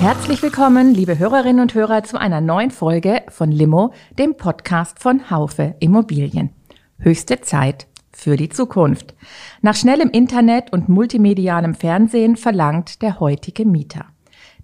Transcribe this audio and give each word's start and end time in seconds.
Herzlich 0.00 0.42
willkommen, 0.42 0.94
liebe 0.94 1.18
Hörerinnen 1.18 1.60
und 1.60 1.74
Hörer, 1.74 2.02
zu 2.04 2.18
einer 2.18 2.40
neuen 2.40 2.70
Folge 2.70 3.20
von 3.28 3.52
Limo, 3.52 3.92
dem 4.18 4.34
Podcast 4.34 4.98
von 4.98 5.30
Haufe 5.30 5.74
Immobilien. 5.78 6.54
Höchste 6.98 7.42
Zeit 7.42 7.86
für 8.10 8.36
die 8.36 8.48
Zukunft. 8.48 9.14
Nach 9.60 9.76
schnellem 9.76 10.08
Internet 10.08 10.72
und 10.72 10.88
multimedialem 10.88 11.74
Fernsehen 11.74 12.38
verlangt 12.38 13.02
der 13.02 13.20
heutige 13.20 13.66
Mieter, 13.66 14.06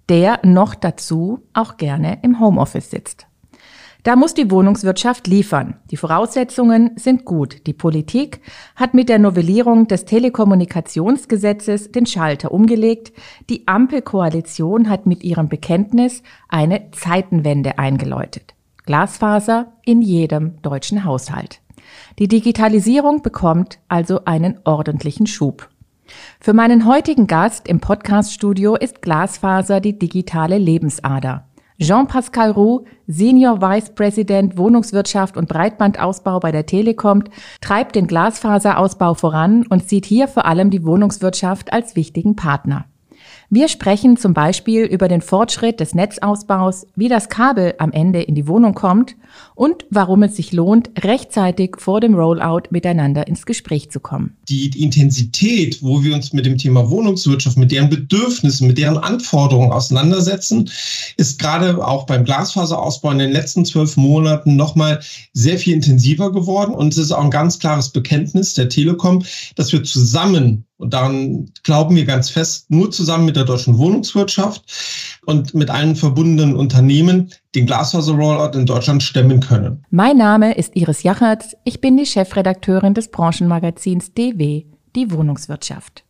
der 0.09 0.39
noch 0.43 0.73
dazu 0.73 1.43
auch 1.53 1.77
gerne 1.77 2.17
im 2.23 2.39
Homeoffice 2.39 2.89
sitzt. 2.89 3.26
Da 4.07 4.15
muss 4.15 4.33
die 4.33 4.49
Wohnungswirtschaft 4.49 5.27
liefern. 5.27 5.75
Die 5.91 5.97
Voraussetzungen 5.97 6.91
sind 6.95 7.25
gut. 7.25 7.67
Die 7.67 7.73
Politik 7.73 8.39
hat 8.77 8.93
mit 8.93 9.09
der 9.09 9.19
Novellierung 9.19 9.89
des 9.89 10.05
Telekommunikationsgesetzes 10.05 11.91
den 11.91 12.05
Schalter 12.05 12.53
umgelegt. 12.53 13.11
Die 13.49 13.67
Ampelkoalition 13.67 14.89
hat 14.89 15.07
mit 15.07 15.25
ihrem 15.25 15.49
Bekenntnis 15.49 16.23
eine 16.47 16.89
Zeitenwende 16.91 17.79
eingeläutet. 17.79 18.53
Glasfaser 18.85 19.73
in 19.83 20.01
jedem 20.01 20.61
deutschen 20.61 21.03
Haushalt. 21.03 21.59
Die 22.17 22.29
Digitalisierung 22.29 23.21
bekommt 23.21 23.79
also 23.89 24.23
einen 24.23 24.57
ordentlichen 24.63 25.27
Schub. 25.27 25.67
Für 26.39 26.53
meinen 26.53 26.85
heutigen 26.85 27.27
Gast 27.27 27.67
im 27.67 27.81
Podcaststudio 27.81 28.77
ist 28.77 29.01
Glasfaser 29.01 29.81
die 29.81 29.99
digitale 29.99 30.57
Lebensader. 30.57 31.46
Jean-Pascal 31.79 32.51
Roux, 32.51 32.85
Senior 33.05 33.61
Vice 33.61 33.91
President 33.93 34.57
Wohnungswirtschaft 34.57 35.37
und 35.37 35.47
Breitbandausbau 35.47 36.39
bei 36.39 36.51
der 36.51 36.65
Telekom, 36.65 37.23
treibt 37.61 37.95
den 37.95 38.07
Glasfaserausbau 38.07 39.13
voran 39.13 39.65
und 39.67 39.87
sieht 39.87 40.05
hier 40.05 40.27
vor 40.27 40.45
allem 40.45 40.71
die 40.71 40.83
Wohnungswirtschaft 40.83 41.71
als 41.71 41.95
wichtigen 41.95 42.35
Partner. 42.35 42.85
Wir 43.49 43.69
sprechen 43.69 44.17
zum 44.17 44.33
Beispiel 44.33 44.83
über 44.83 45.07
den 45.07 45.21
Fortschritt 45.21 45.79
des 45.79 45.95
Netzausbaus, 45.95 46.85
wie 46.97 47.07
das 47.07 47.29
Kabel 47.29 47.75
am 47.77 47.93
Ende 47.93 48.21
in 48.21 48.35
die 48.35 48.45
Wohnung 48.45 48.73
kommt 48.73 49.15
und 49.55 49.85
warum 49.89 50.23
es 50.23 50.35
sich 50.35 50.51
lohnt, 50.51 50.89
rechtzeitig 51.01 51.77
vor 51.77 52.01
dem 52.01 52.13
Rollout 52.13 52.63
miteinander 52.71 53.25
ins 53.25 53.45
Gespräch 53.45 53.89
zu 53.89 54.01
kommen. 54.01 54.35
Die 54.49 54.83
Intensität, 54.83 55.81
wo 55.81 56.03
wir 56.03 56.13
uns 56.13 56.33
mit 56.33 56.45
dem 56.45 56.57
Thema 56.57 56.89
Wohnungswirtschaft, 56.89 57.57
mit 57.57 57.71
deren 57.71 57.89
Bedürfnissen, 57.89 58.67
mit 58.67 58.77
deren 58.77 58.97
Anforderungen 58.97 59.71
auseinandersetzen, 59.71 60.69
ist 61.15 61.39
gerade 61.39 61.85
auch 61.87 62.05
beim 62.05 62.25
Glasfaserausbau 62.25 63.11
in 63.11 63.19
den 63.19 63.31
letzten 63.31 63.63
zwölf 63.63 63.95
Monaten 63.95 64.57
nochmal 64.57 64.99
sehr 65.31 65.57
viel 65.57 65.73
intensiver 65.73 66.33
geworden. 66.33 66.75
Und 66.75 66.91
es 66.91 66.97
ist 66.97 67.13
auch 67.13 67.23
ein 67.23 67.31
ganz 67.31 67.59
klares 67.59 67.93
Bekenntnis 67.93 68.55
der 68.55 68.67
Telekom, 68.67 69.23
dass 69.55 69.71
wir 69.71 69.85
zusammen 69.85 70.66
und 70.77 70.93
daran 70.93 71.49
glauben 71.63 71.95
wir 71.95 72.05
ganz 72.05 72.29
fest, 72.29 72.69
nur 72.69 72.91
zusammen 72.91 73.25
mit 73.25 73.35
der 73.35 73.45
deutschen 73.45 73.77
Wohnungswirtschaft 73.77 74.63
und 75.25 75.53
mit 75.53 75.69
allen 75.69 75.95
verbundenen 75.95 76.55
Unternehmen 76.55 77.31
den 77.55 77.65
Glasfaser-Rollout 77.65 78.57
in 78.57 78.65
Deutschland 78.65 79.01
stemmen 79.01 79.39
können. 79.39 79.83
Mein 79.89 80.17
Name 80.17 80.53
ist 80.53 80.75
Iris 80.75 81.03
Jachertz. 81.03 81.55
Ich 81.63 81.81
bin 81.81 81.97
die 81.97 82.05
Chefredakteurin 82.05 82.93
des 82.93 83.09
Branchenmagazins 83.09 84.13
DW, 84.13 84.65
die 84.95 85.11
Wohnungswirtschaft. 85.11 86.03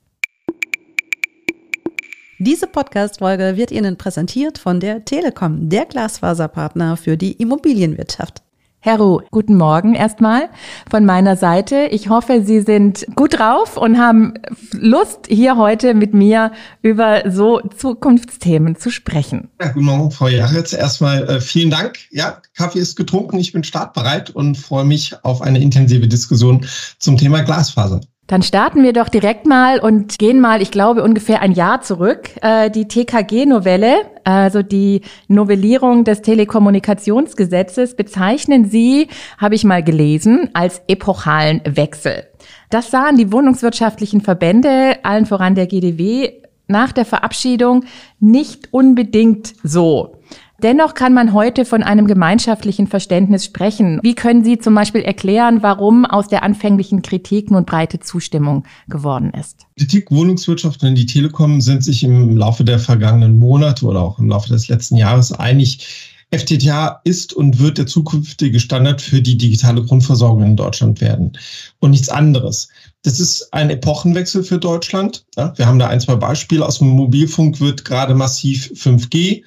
Diese 2.39 2.67
Podcast-Folge 2.67 3.57
wird 3.57 3.71
Ihnen 3.71 3.97
präsentiert 3.97 4.59
von 4.59 4.79
der 4.79 5.03
Telekom, 5.05 5.69
der 5.69 5.85
Glasfaserpartner 5.85 6.95
für 6.95 7.17
die 7.17 7.31
Immobilienwirtschaft. 7.31 8.43
Herr 8.87 8.99
Ruh, 8.99 9.19
guten 9.31 9.57
Morgen 9.57 9.95
erstmal 9.95 10.47
von 10.89 11.03
meiner 11.03 11.35
Seite. 11.35 11.89
Ich 11.91 12.07
hoffe, 12.07 12.43
Sie 12.45 12.61
sind 12.61 13.05
gut 13.15 13.37
drauf 13.37 13.75
und 13.75 13.97
haben 13.97 14.35
Lust, 14.71 15.27
hier 15.27 15.57
heute 15.57 15.93
mit 15.93 16.13
mir 16.13 16.53
über 16.83 17.29
so 17.29 17.59
Zukunftsthemen 17.59 18.77
zu 18.77 18.89
sprechen. 18.89 19.49
Ja, 19.59 19.73
guten 19.73 19.87
Morgen, 19.87 20.11
Frau 20.11 20.29
Jaritz. 20.29 20.71
Erstmal 20.71 21.27
äh, 21.27 21.41
vielen 21.41 21.69
Dank. 21.69 21.97
Ja, 22.11 22.41
Kaffee 22.55 22.79
ist 22.79 22.95
getrunken, 22.95 23.37
ich 23.39 23.51
bin 23.51 23.65
startbereit 23.65 24.29
und 24.29 24.57
freue 24.57 24.85
mich 24.85 25.21
auf 25.25 25.41
eine 25.41 25.59
intensive 25.59 26.07
Diskussion 26.07 26.65
zum 26.97 27.17
Thema 27.17 27.41
Glasfaser. 27.41 27.99
Dann 28.27 28.41
starten 28.41 28.83
wir 28.83 28.91
doch 28.91 29.07
direkt 29.07 29.45
mal 29.45 29.79
und 29.79 30.19
gehen 30.19 30.41
mal, 30.41 30.61
ich 30.61 30.69
glaube, 30.69 31.01
ungefähr 31.01 31.41
ein 31.41 31.53
Jahr 31.53 31.81
zurück. 31.81 32.29
Äh, 32.41 32.69
die 32.69 32.87
TKG-Novelle, 32.87 34.01
also 34.25 34.61
die 34.61 35.01
Novellierung 35.29 36.03
des 36.03 36.21
Telekommunikationsgesetzes, 36.21 37.95
bezeichnen 37.95 38.65
Sie, 38.65 39.07
habe 39.37 39.55
ich 39.55 39.63
mal 39.63 39.81
gelesen, 39.81 40.49
als 40.53 40.81
epochalen 40.89 41.61
Wechsel. 41.65 42.25
Das 42.69 42.91
sahen 42.91 43.15
die 43.15 43.31
wohnungswirtschaftlichen 43.31 44.19
Verbände, 44.19 44.97
allen 45.03 45.25
voran 45.25 45.55
der 45.55 45.67
GDW, 45.67 46.33
nach 46.67 46.91
der 46.91 47.05
Verabschiedung 47.05 47.85
nicht 48.19 48.73
unbedingt 48.73 49.53
so. 49.63 50.17
Dennoch 50.63 50.95
kann 50.95 51.13
man 51.13 51.33
heute 51.33 51.65
von 51.65 51.83
einem 51.83 52.07
gemeinschaftlichen 52.07 52.87
Verständnis 52.87 53.45
sprechen. 53.45 53.99
Wie 54.01 54.15
können 54.15 54.43
Sie 54.43 54.57
zum 54.57 54.73
Beispiel 54.73 55.01
erklären, 55.01 55.61
warum 55.61 56.03
aus 56.03 56.29
der 56.29 56.41
anfänglichen 56.41 57.03
Kritik 57.03 57.51
nun 57.51 57.63
breite 57.63 57.99
Zustimmung 57.99 58.63
geworden 58.87 59.31
ist? 59.39 59.67
Politik, 59.75 60.09
Wohnungswirtschaft 60.09 60.81
und 60.83 60.95
die 60.95 61.05
Telekom 61.05 61.61
sind 61.61 61.83
sich 61.83 62.03
im 62.03 62.35
Laufe 62.35 62.63
der 62.63 62.79
vergangenen 62.79 63.37
Monate 63.37 63.85
oder 63.85 64.01
auch 64.01 64.17
im 64.17 64.29
Laufe 64.29 64.49
des 64.49 64.67
letzten 64.67 64.95
Jahres 64.95 65.31
einig, 65.31 66.15
FTTH 66.31 66.99
ist 67.05 67.31
und 67.31 67.59
wird 67.59 67.77
der 67.77 67.87
zukünftige 67.87 68.59
Standard 68.59 69.01
für 69.01 69.21
die 69.21 69.37
digitale 69.37 69.81
Grundversorgung 69.81 70.43
in 70.43 70.57
Deutschland 70.57 70.99
werden 70.99 71.37
und 71.79 71.91
nichts 71.91 72.09
anderes. 72.09 72.67
Das 73.03 73.21
ist 73.21 73.53
ein 73.53 73.69
Epochenwechsel 73.69 74.43
für 74.43 74.57
Deutschland. 74.57 75.25
Wir 75.35 75.65
haben 75.65 75.79
da 75.79 75.87
ein, 75.87 76.01
zwei 76.01 76.15
Beispiele. 76.15 76.65
Aus 76.65 76.79
dem 76.79 76.89
Mobilfunk 76.89 77.61
wird 77.61 77.85
gerade 77.85 78.13
massiv 78.13 78.69
5G 78.75 79.43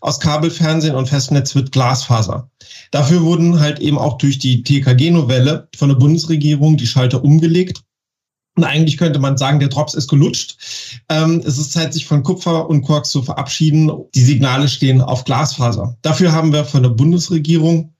aus 0.00 0.20
Kabelfernsehen 0.20 0.94
und 0.94 1.08
Festnetz 1.08 1.54
wird 1.54 1.72
Glasfaser. 1.72 2.50
Dafür 2.90 3.22
wurden 3.22 3.60
halt 3.60 3.78
eben 3.80 3.98
auch 3.98 4.18
durch 4.18 4.38
die 4.38 4.62
TKG-Novelle 4.62 5.68
von 5.76 5.88
der 5.88 5.96
Bundesregierung 5.96 6.76
die 6.76 6.86
Schalter 6.86 7.24
umgelegt. 7.24 7.82
Und 8.56 8.64
eigentlich 8.64 8.96
könnte 8.96 9.20
man 9.20 9.38
sagen, 9.38 9.60
der 9.60 9.68
Drops 9.68 9.94
ist 9.94 10.08
gelutscht. 10.08 10.56
Ähm, 11.08 11.40
es 11.44 11.58
ist 11.58 11.72
Zeit, 11.72 11.92
sich 11.92 12.06
von 12.06 12.24
Kupfer 12.24 12.68
und 12.68 12.82
Quarks 12.82 13.10
zu 13.10 13.22
verabschieden. 13.22 13.90
Die 14.14 14.24
Signale 14.24 14.68
stehen 14.68 15.00
auf 15.00 15.24
Glasfaser. 15.24 15.96
Dafür 16.02 16.32
haben 16.32 16.52
wir 16.52 16.64
von 16.64 16.82
der 16.82 16.90
Bundesregierung 16.90 17.94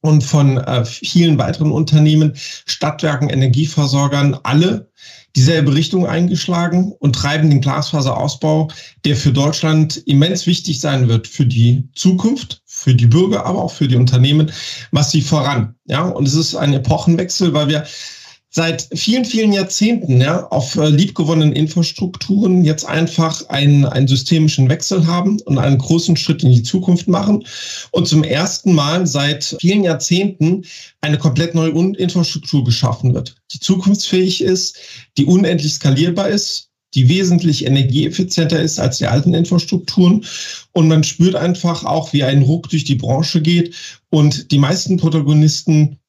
und 0.00 0.24
von 0.24 0.58
äh, 0.58 0.84
vielen 0.84 1.38
weiteren 1.38 1.72
Unternehmen, 1.72 2.32
Stadtwerken, 2.34 3.28
Energieversorgern 3.28 4.38
alle 4.42 4.90
dieselbe 5.36 5.74
Richtung 5.74 6.06
eingeschlagen 6.06 6.92
und 6.98 7.14
treiben 7.14 7.50
den 7.50 7.60
Glasfaserausbau, 7.60 8.68
der 9.04 9.16
für 9.16 9.32
Deutschland 9.32 9.96
immens 10.06 10.46
wichtig 10.46 10.80
sein 10.80 11.08
wird 11.08 11.28
für 11.28 11.46
die 11.46 11.88
Zukunft, 11.94 12.62
für 12.66 12.94
die 12.94 13.06
Bürger, 13.06 13.46
aber 13.46 13.62
auch 13.62 13.72
für 13.72 13.86
die 13.86 13.96
Unternehmen 13.96 14.50
massiv 14.90 15.28
voran. 15.28 15.74
Ja, 15.86 16.02
und 16.02 16.26
es 16.26 16.34
ist 16.34 16.54
ein 16.56 16.72
Epochenwechsel, 16.72 17.52
weil 17.52 17.68
wir 17.68 17.84
seit 18.50 18.88
vielen, 18.92 19.24
vielen 19.24 19.52
Jahrzehnten 19.52 20.20
ja, 20.20 20.46
auf 20.48 20.76
äh, 20.76 20.88
liebgewonnenen 20.88 21.52
Infrastrukturen 21.52 22.64
jetzt 22.64 22.84
einfach 22.84 23.48
einen, 23.48 23.84
einen 23.84 24.08
systemischen 24.08 24.68
Wechsel 24.68 25.06
haben 25.06 25.40
und 25.42 25.58
einen 25.58 25.78
großen 25.78 26.16
Schritt 26.16 26.42
in 26.42 26.50
die 26.50 26.64
Zukunft 26.64 27.06
machen 27.06 27.44
und 27.92 28.08
zum 28.08 28.24
ersten 28.24 28.74
Mal 28.74 29.06
seit 29.06 29.56
vielen 29.60 29.84
Jahrzehnten 29.84 30.64
eine 31.00 31.18
komplett 31.18 31.54
neue 31.54 31.70
Infrastruktur 31.70 32.64
geschaffen 32.64 33.14
wird, 33.14 33.36
die 33.52 33.60
zukunftsfähig 33.60 34.42
ist, 34.42 34.76
die 35.16 35.24
unendlich 35.24 35.74
skalierbar 35.74 36.28
ist, 36.28 36.70
die 36.94 37.08
wesentlich 37.08 37.66
energieeffizienter 37.66 38.60
ist 38.60 38.80
als 38.80 38.98
die 38.98 39.06
alten 39.06 39.32
Infrastrukturen. 39.32 40.24
Und 40.72 40.88
man 40.88 41.04
spürt 41.04 41.36
einfach 41.36 41.84
auch, 41.84 42.12
wie 42.12 42.24
ein 42.24 42.42
Ruck 42.42 42.68
durch 42.68 42.82
die 42.82 42.96
Branche 42.96 43.40
geht. 43.40 43.76
Und 44.10 44.50
die 44.50 44.58
meisten 44.58 44.96
Protagonisten 44.96 45.99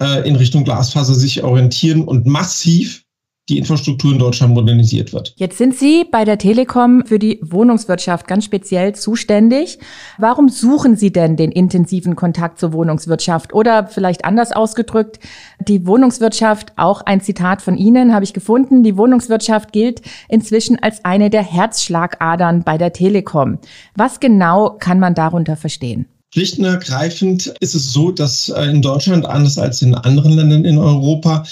äh, 0.00 0.26
in 0.28 0.36
Richtung 0.36 0.64
Glasfaser 0.64 1.14
sich 1.14 1.42
orientieren 1.42 2.02
und 2.04 2.26
massiv 2.26 3.04
die 3.50 3.58
Infrastruktur 3.58 4.12
in 4.12 4.18
Deutschland 4.18 4.54
modernisiert 4.54 5.12
wird. 5.12 5.34
Jetzt 5.36 5.58
sind 5.58 5.76
Sie 5.76 6.04
bei 6.10 6.24
der 6.24 6.38
Telekom 6.38 7.04
für 7.04 7.18
die 7.18 7.40
Wohnungswirtschaft 7.42 8.28
ganz 8.28 8.44
speziell 8.44 8.94
zuständig. 8.94 9.78
Warum 10.18 10.48
suchen 10.48 10.96
Sie 10.96 11.12
denn 11.12 11.36
den 11.36 11.50
intensiven 11.50 12.14
Kontakt 12.14 12.60
zur 12.60 12.72
Wohnungswirtschaft? 12.72 13.52
Oder 13.52 13.88
vielleicht 13.88 14.24
anders 14.24 14.52
ausgedrückt, 14.52 15.18
die 15.58 15.84
Wohnungswirtschaft, 15.84 16.72
auch 16.76 17.02
ein 17.02 17.20
Zitat 17.20 17.60
von 17.60 17.76
Ihnen 17.76 18.14
habe 18.14 18.24
ich 18.24 18.32
gefunden, 18.32 18.84
die 18.84 18.96
Wohnungswirtschaft 18.96 19.72
gilt 19.72 20.02
inzwischen 20.28 20.78
als 20.80 21.04
eine 21.04 21.28
der 21.28 21.42
Herzschlagadern 21.42 22.62
bei 22.62 22.78
der 22.78 22.92
Telekom. 22.92 23.58
Was 23.96 24.20
genau 24.20 24.76
kann 24.78 25.00
man 25.00 25.14
darunter 25.14 25.56
verstehen? 25.56 26.06
Schlicht 26.32 26.58
und 26.58 26.64
ergreifend 26.64 27.48
ist 27.60 27.74
es 27.74 27.92
so, 27.92 28.12
dass 28.12 28.48
äh, 28.48 28.64
in 28.64 28.82
Deutschland, 28.82 29.26
anders 29.26 29.58
als 29.58 29.82
in 29.82 29.94
anderen 29.94 30.32
Ländern 30.32 30.64
in 30.64 30.78
Europa, 30.78 31.44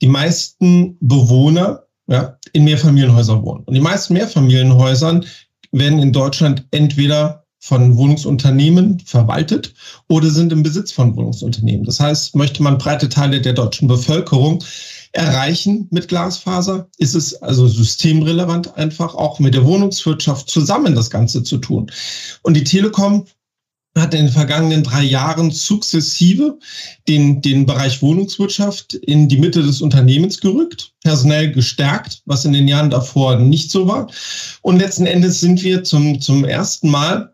die 0.00 0.08
meisten 0.08 0.96
Bewohner 1.00 1.84
ja, 2.06 2.38
in 2.52 2.64
Mehrfamilienhäusern 2.64 3.42
wohnen. 3.42 3.64
Und 3.64 3.74
die 3.74 3.80
meisten 3.80 4.14
Mehrfamilienhäusern 4.14 5.24
werden 5.72 5.98
in 5.98 6.12
Deutschland 6.12 6.64
entweder 6.70 7.44
von 7.58 7.96
Wohnungsunternehmen 7.96 9.00
verwaltet 9.00 9.72
oder 10.08 10.28
sind 10.28 10.52
im 10.52 10.62
Besitz 10.62 10.92
von 10.92 11.16
Wohnungsunternehmen. 11.16 11.86
Das 11.86 11.98
heißt, 11.98 12.36
möchte 12.36 12.62
man 12.62 12.76
breite 12.76 13.08
Teile 13.08 13.40
der 13.40 13.54
deutschen 13.54 13.88
Bevölkerung 13.88 14.62
erreichen 15.12 15.88
mit 15.90 16.08
Glasfaser, 16.08 16.88
ist 16.98 17.14
es 17.14 17.40
also 17.42 17.66
systemrelevant 17.66 18.76
einfach 18.76 19.14
auch 19.14 19.38
mit 19.38 19.54
der 19.54 19.64
Wohnungswirtschaft 19.64 20.50
zusammen 20.50 20.94
das 20.94 21.08
Ganze 21.08 21.42
zu 21.42 21.56
tun. 21.56 21.90
Und 22.42 22.54
die 22.54 22.64
Telekom 22.64 23.24
hat 23.96 24.14
in 24.14 24.26
den 24.26 24.32
vergangenen 24.32 24.82
drei 24.82 25.02
Jahren 25.02 25.50
sukzessive 25.50 26.58
den, 27.06 27.40
den 27.42 27.64
Bereich 27.64 28.02
Wohnungswirtschaft 28.02 28.94
in 28.94 29.28
die 29.28 29.38
Mitte 29.38 29.62
des 29.62 29.80
Unternehmens 29.80 30.40
gerückt, 30.40 30.92
personell 31.02 31.52
gestärkt, 31.52 32.22
was 32.26 32.44
in 32.44 32.52
den 32.52 32.66
Jahren 32.66 32.90
davor 32.90 33.36
nicht 33.36 33.70
so 33.70 33.86
war. 33.86 34.10
Und 34.62 34.78
letzten 34.78 35.06
Endes 35.06 35.40
sind 35.40 35.62
wir 35.62 35.84
zum, 35.84 36.20
zum 36.20 36.44
ersten 36.44 36.90
Mal 36.90 37.32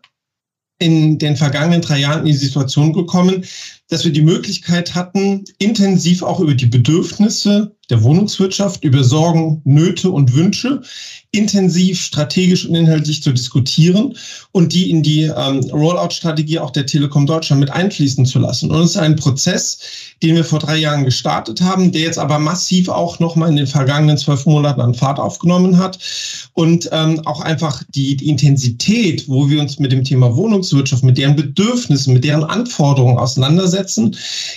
in 0.77 1.19
den 1.19 1.35
vergangenen 1.35 1.81
drei 1.81 1.99
Jahren 1.99 2.21
in 2.21 2.25
die 2.31 2.33
Situation 2.33 2.91
gekommen, 2.91 3.45
dass 3.91 4.05
wir 4.05 4.13
die 4.13 4.21
Möglichkeit 4.21 4.95
hatten, 4.95 5.43
intensiv 5.59 6.23
auch 6.23 6.39
über 6.39 6.55
die 6.55 6.65
Bedürfnisse 6.65 7.75
der 7.89 8.01
Wohnungswirtschaft, 8.03 8.85
über 8.85 9.03
Sorgen, 9.03 9.61
Nöte 9.65 10.09
und 10.09 10.33
Wünsche 10.33 10.81
intensiv, 11.33 12.01
strategisch 12.01 12.65
und 12.65 12.75
inhaltlich 12.75 13.23
zu 13.23 13.31
diskutieren 13.31 14.17
und 14.51 14.73
die 14.73 14.91
in 14.91 15.01
die 15.01 15.23
ähm, 15.23 15.61
Rollout-Strategie 15.71 16.59
auch 16.59 16.71
der 16.71 16.85
Telekom 16.85 17.25
Deutschland 17.25 17.61
mit 17.61 17.71
einfließen 17.71 18.25
zu 18.25 18.39
lassen. 18.39 18.69
Und 18.69 18.81
es 18.81 18.91
ist 18.91 18.97
ein 18.97 19.15
Prozess, 19.15 19.79
den 20.21 20.35
wir 20.35 20.43
vor 20.43 20.59
drei 20.59 20.75
Jahren 20.75 21.05
gestartet 21.05 21.61
haben, 21.61 21.93
der 21.93 22.01
jetzt 22.01 22.19
aber 22.19 22.37
massiv 22.37 22.89
auch 22.89 23.19
nochmal 23.19 23.49
in 23.49 23.55
den 23.55 23.67
vergangenen 23.67 24.17
zwölf 24.17 24.45
Monaten 24.45 24.81
an 24.81 24.93
Fahrt 24.93 25.19
aufgenommen 25.19 25.77
hat 25.77 25.99
und 26.53 26.89
ähm, 26.91 27.21
auch 27.25 27.39
einfach 27.39 27.81
die, 27.95 28.17
die 28.17 28.27
Intensität, 28.27 29.29
wo 29.29 29.49
wir 29.49 29.61
uns 29.61 29.79
mit 29.79 29.93
dem 29.93 30.03
Thema 30.03 30.35
Wohnungswirtschaft, 30.35 31.03
mit 31.03 31.17
deren 31.17 31.37
Bedürfnissen, 31.37 32.13
mit 32.13 32.25
deren 32.25 32.43
Anforderungen 32.43 33.17
auseinandersetzen, 33.17 33.80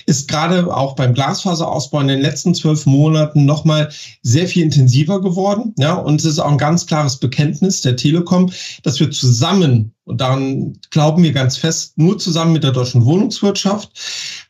ist 0.07 0.29
gerade 0.29 0.75
auch 0.75 0.95
beim 0.95 1.15
Glasfaserausbau 1.15 2.01
in 2.01 2.09
den 2.09 2.21
letzten 2.21 2.55
zwölf 2.55 2.87
Monaten 2.87 3.45
nochmal 3.45 3.91
sehr 4.23 4.47
viel 4.47 4.63
intensiver 4.63 5.21
geworden. 5.21 5.75
Ja, 5.79 5.95
und 5.95 6.21
es 6.21 6.27
ist 6.27 6.39
auch 6.39 6.51
ein 6.51 6.59
ganz 6.59 6.87
klares 6.87 7.17
Bekenntnis 7.17 7.81
der 7.81 7.97
Telekom, 7.97 8.51
dass 8.83 9.01
wir 9.01 9.11
zusammen 9.11 9.95
und 10.07 10.21
daran 10.21 10.79
glauben 10.91 11.23
wir 11.23 11.33
ganz 11.33 11.57
fest, 11.57 11.97
nur 11.97 12.19
zusammen 12.19 12.53
mit 12.53 12.63
der 12.63 12.73
deutschen 12.73 13.07
Wohnungswirtschaft 13.07 13.91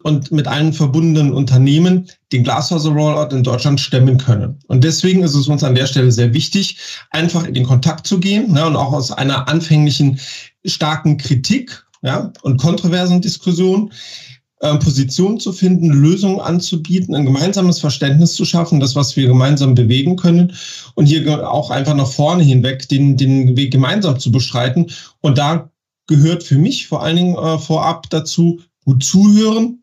und 0.02 0.32
mit 0.32 0.48
allen 0.48 0.72
verbundenen 0.72 1.32
Unternehmen 1.32 2.08
den 2.32 2.42
Glasfaser-Rollout 2.42 3.34
in 3.34 3.44
Deutschland 3.44 3.80
stemmen 3.80 4.18
können. 4.18 4.58
Und 4.66 4.82
deswegen 4.82 5.22
ist 5.22 5.34
es 5.34 5.46
uns 5.46 5.62
an 5.62 5.76
der 5.76 5.86
Stelle 5.86 6.10
sehr 6.10 6.34
wichtig, 6.34 6.78
einfach 7.10 7.44
in 7.44 7.54
den 7.54 7.64
Kontakt 7.64 8.06
zu 8.06 8.18
gehen 8.18 8.52
ne, 8.52 8.66
und 8.66 8.74
auch 8.74 8.92
aus 8.92 9.12
einer 9.12 9.48
anfänglichen 9.48 10.18
starken 10.64 11.18
Kritik 11.18 11.84
ja, 12.02 12.32
und 12.42 12.60
kontroversen 12.60 13.22
Diskussion 13.22 13.92
Positionen 14.78 15.38
zu 15.38 15.52
finden, 15.52 15.90
Lösungen 15.90 16.40
anzubieten, 16.40 17.14
ein 17.14 17.26
gemeinsames 17.26 17.78
Verständnis 17.78 18.34
zu 18.34 18.44
schaffen, 18.44 18.80
das, 18.80 18.96
was 18.96 19.14
wir 19.14 19.26
gemeinsam 19.26 19.74
bewegen 19.74 20.16
können 20.16 20.54
und 20.94 21.06
hier 21.06 21.50
auch 21.50 21.70
einfach 21.70 21.94
nach 21.94 22.10
vorne 22.10 22.42
hinweg 22.42 22.88
den, 22.88 23.16
den 23.16 23.56
Weg 23.56 23.72
gemeinsam 23.72 24.18
zu 24.18 24.32
beschreiten. 24.32 24.86
Und 25.20 25.38
da 25.38 25.70
gehört 26.06 26.42
für 26.42 26.56
mich 26.56 26.86
vor 26.86 27.02
allen 27.02 27.16
Dingen 27.16 27.36
äh, 27.36 27.58
vorab 27.58 28.08
dazu, 28.10 28.60
gut 28.84 29.04
zuhören, 29.04 29.82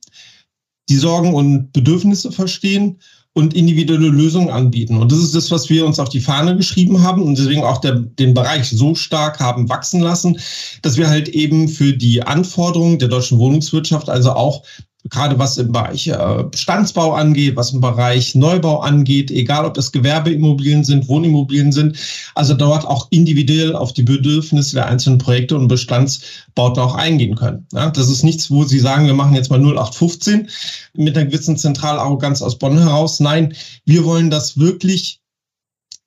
die 0.89 0.95
Sorgen 0.95 1.33
und 1.33 1.71
Bedürfnisse 1.71 2.31
verstehen 2.31 2.99
und 3.33 3.53
individuelle 3.53 4.09
Lösungen 4.09 4.49
anbieten. 4.49 4.97
Und 4.97 5.11
das 5.11 5.19
ist 5.19 5.33
das, 5.33 5.51
was 5.51 5.69
wir 5.69 5.85
uns 5.85 5.99
auf 5.99 6.09
die 6.09 6.19
Fahne 6.19 6.55
geschrieben 6.57 7.01
haben 7.01 7.21
und 7.21 7.37
deswegen 7.37 7.63
auch 7.63 7.77
der, 7.77 7.93
den 7.93 8.33
Bereich 8.33 8.69
so 8.69 8.93
stark 8.93 9.39
haben 9.39 9.69
wachsen 9.69 10.01
lassen, 10.01 10.37
dass 10.81 10.97
wir 10.97 11.09
halt 11.09 11.29
eben 11.29 11.69
für 11.69 11.93
die 11.93 12.21
Anforderungen 12.21 12.99
der 12.99 13.07
deutschen 13.07 13.39
Wohnungswirtschaft, 13.39 14.09
also 14.09 14.33
auch 14.33 14.63
gerade 15.11 15.37
was 15.37 15.57
im 15.57 15.71
Bereich 15.71 16.07
äh, 16.07 16.43
Bestandsbau 16.49 17.13
angeht, 17.13 17.55
was 17.55 17.73
im 17.73 17.81
Bereich 17.81 18.33
Neubau 18.33 18.79
angeht, 18.79 19.29
egal 19.29 19.65
ob 19.65 19.77
es 19.77 19.91
Gewerbeimmobilien 19.91 20.83
sind, 20.83 21.07
Wohnimmobilien 21.07 21.71
sind, 21.71 21.97
also 22.33 22.53
dort 22.53 22.85
auch 22.87 23.07
individuell 23.11 23.75
auf 23.75 23.93
die 23.93 24.03
Bedürfnisse 24.03 24.75
der 24.75 24.87
einzelnen 24.87 25.19
Projekte 25.19 25.55
und 25.57 25.67
Bestandsbauten 25.67 26.81
auch 26.81 26.95
eingehen 26.95 27.35
können. 27.35 27.67
Das 27.71 28.09
ist 28.09 28.23
nichts, 28.23 28.49
wo 28.49 28.63
Sie 28.63 28.79
sagen, 28.79 29.05
wir 29.05 29.13
machen 29.13 29.35
jetzt 29.35 29.51
mal 29.51 29.59
0815 29.59 30.47
mit 30.95 31.15
einer 31.15 31.27
gewissen 31.27 31.57
Zentralarroganz 31.57 32.41
aus 32.41 32.57
Bonn 32.57 32.77
heraus. 32.77 33.19
Nein, 33.19 33.53
wir 33.85 34.05
wollen 34.05 34.29
das 34.29 34.57
wirklich 34.57 35.19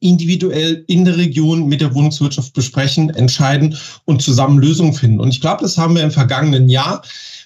individuell 0.01 0.85
in 0.87 1.05
der 1.05 1.17
Region 1.17 1.67
mit 1.67 1.81
der 1.81 1.95
Wohnungswirtschaft 1.95 2.53
besprechen, 2.53 3.11
entscheiden 3.11 3.77
und 4.05 4.23
zusammen 4.23 4.59
Lösungen 4.59 4.93
finden. 4.93 5.21
Und 5.21 5.31
ich 5.31 5.41
glaube, 5.41 5.63
das 5.63 5.79
haben 5.79 5.95
wir 5.95 6.03
im 6.03 6.11
vergangenen 6.11 6.69
Jahr 6.69 7.03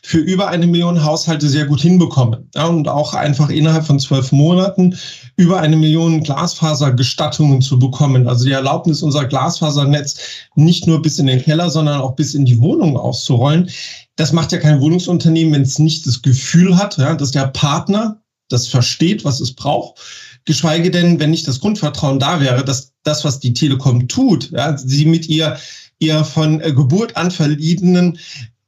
für 0.09 0.17
über 0.17 0.49
eine 0.49 0.67
Million 0.67 1.05
Haushalte 1.05 1.51
sehr 1.51 1.67
gut 1.67 1.83
hinbekommen. 1.83 2.49
Ja, 2.55 2.65
und 2.65 2.89
auch 2.89 3.13
einfach 3.13 3.51
innerhalb 3.51 3.85
von 3.85 4.01
zwölf 4.01 4.33
Monaten 4.33 4.97
über 5.37 5.61
eine 5.61 5.77
Million 5.77 6.23
Glasfasergestattungen 6.23 7.61
zu 7.61 7.79
bekommen. 7.79 8.27
Also 8.27 8.47
die 8.47 8.53
Erlaubnis, 8.53 9.03
unser 9.03 9.27
Glasfasernetz 9.27 10.17
nicht 10.55 10.87
nur 10.87 11.03
bis 11.03 11.19
in 11.19 11.27
den 11.27 11.43
Keller, 11.43 11.69
sondern 11.69 12.01
auch 12.01 12.17
bis 12.17 12.33
in 12.33 12.47
die 12.47 12.59
Wohnung 12.59 12.97
auszurollen. 12.97 13.69
Das 14.17 14.33
macht 14.33 14.51
ja 14.51 14.57
kein 14.57 14.81
Wohnungsunternehmen, 14.81 15.53
wenn 15.53 15.61
es 15.61 15.79
nicht 15.79 16.07
das 16.07 16.23
Gefühl 16.23 16.79
hat, 16.79 16.97
ja, 16.97 17.15
dass 17.15 17.33
der 17.33 17.49
Partner 17.49 18.23
das 18.49 18.67
versteht, 18.67 19.27
was 19.27 19.41
es 19.41 19.53
braucht. 19.53 20.01
Geschweige 20.47 20.91
denn, 20.91 21.21
wenn 21.21 21.33
nicht 21.33 21.47
das 21.47 21.61
Grundvertrauen 21.61 22.19
da 22.19 22.41
wäre, 22.41 22.65
dass 22.65 22.95
das, 23.03 23.27
was 23.27 23.41
die 23.41 23.53
Telekom 23.53 24.09
tut, 24.09 24.53
ja, 24.53 24.75
sie 24.79 25.05
mit 25.05 25.29
ihr, 25.29 25.59
ihr 25.99 26.25
von 26.25 26.61
Geburt 26.61 27.15
an 27.15 27.31
verliehenen 27.31 28.19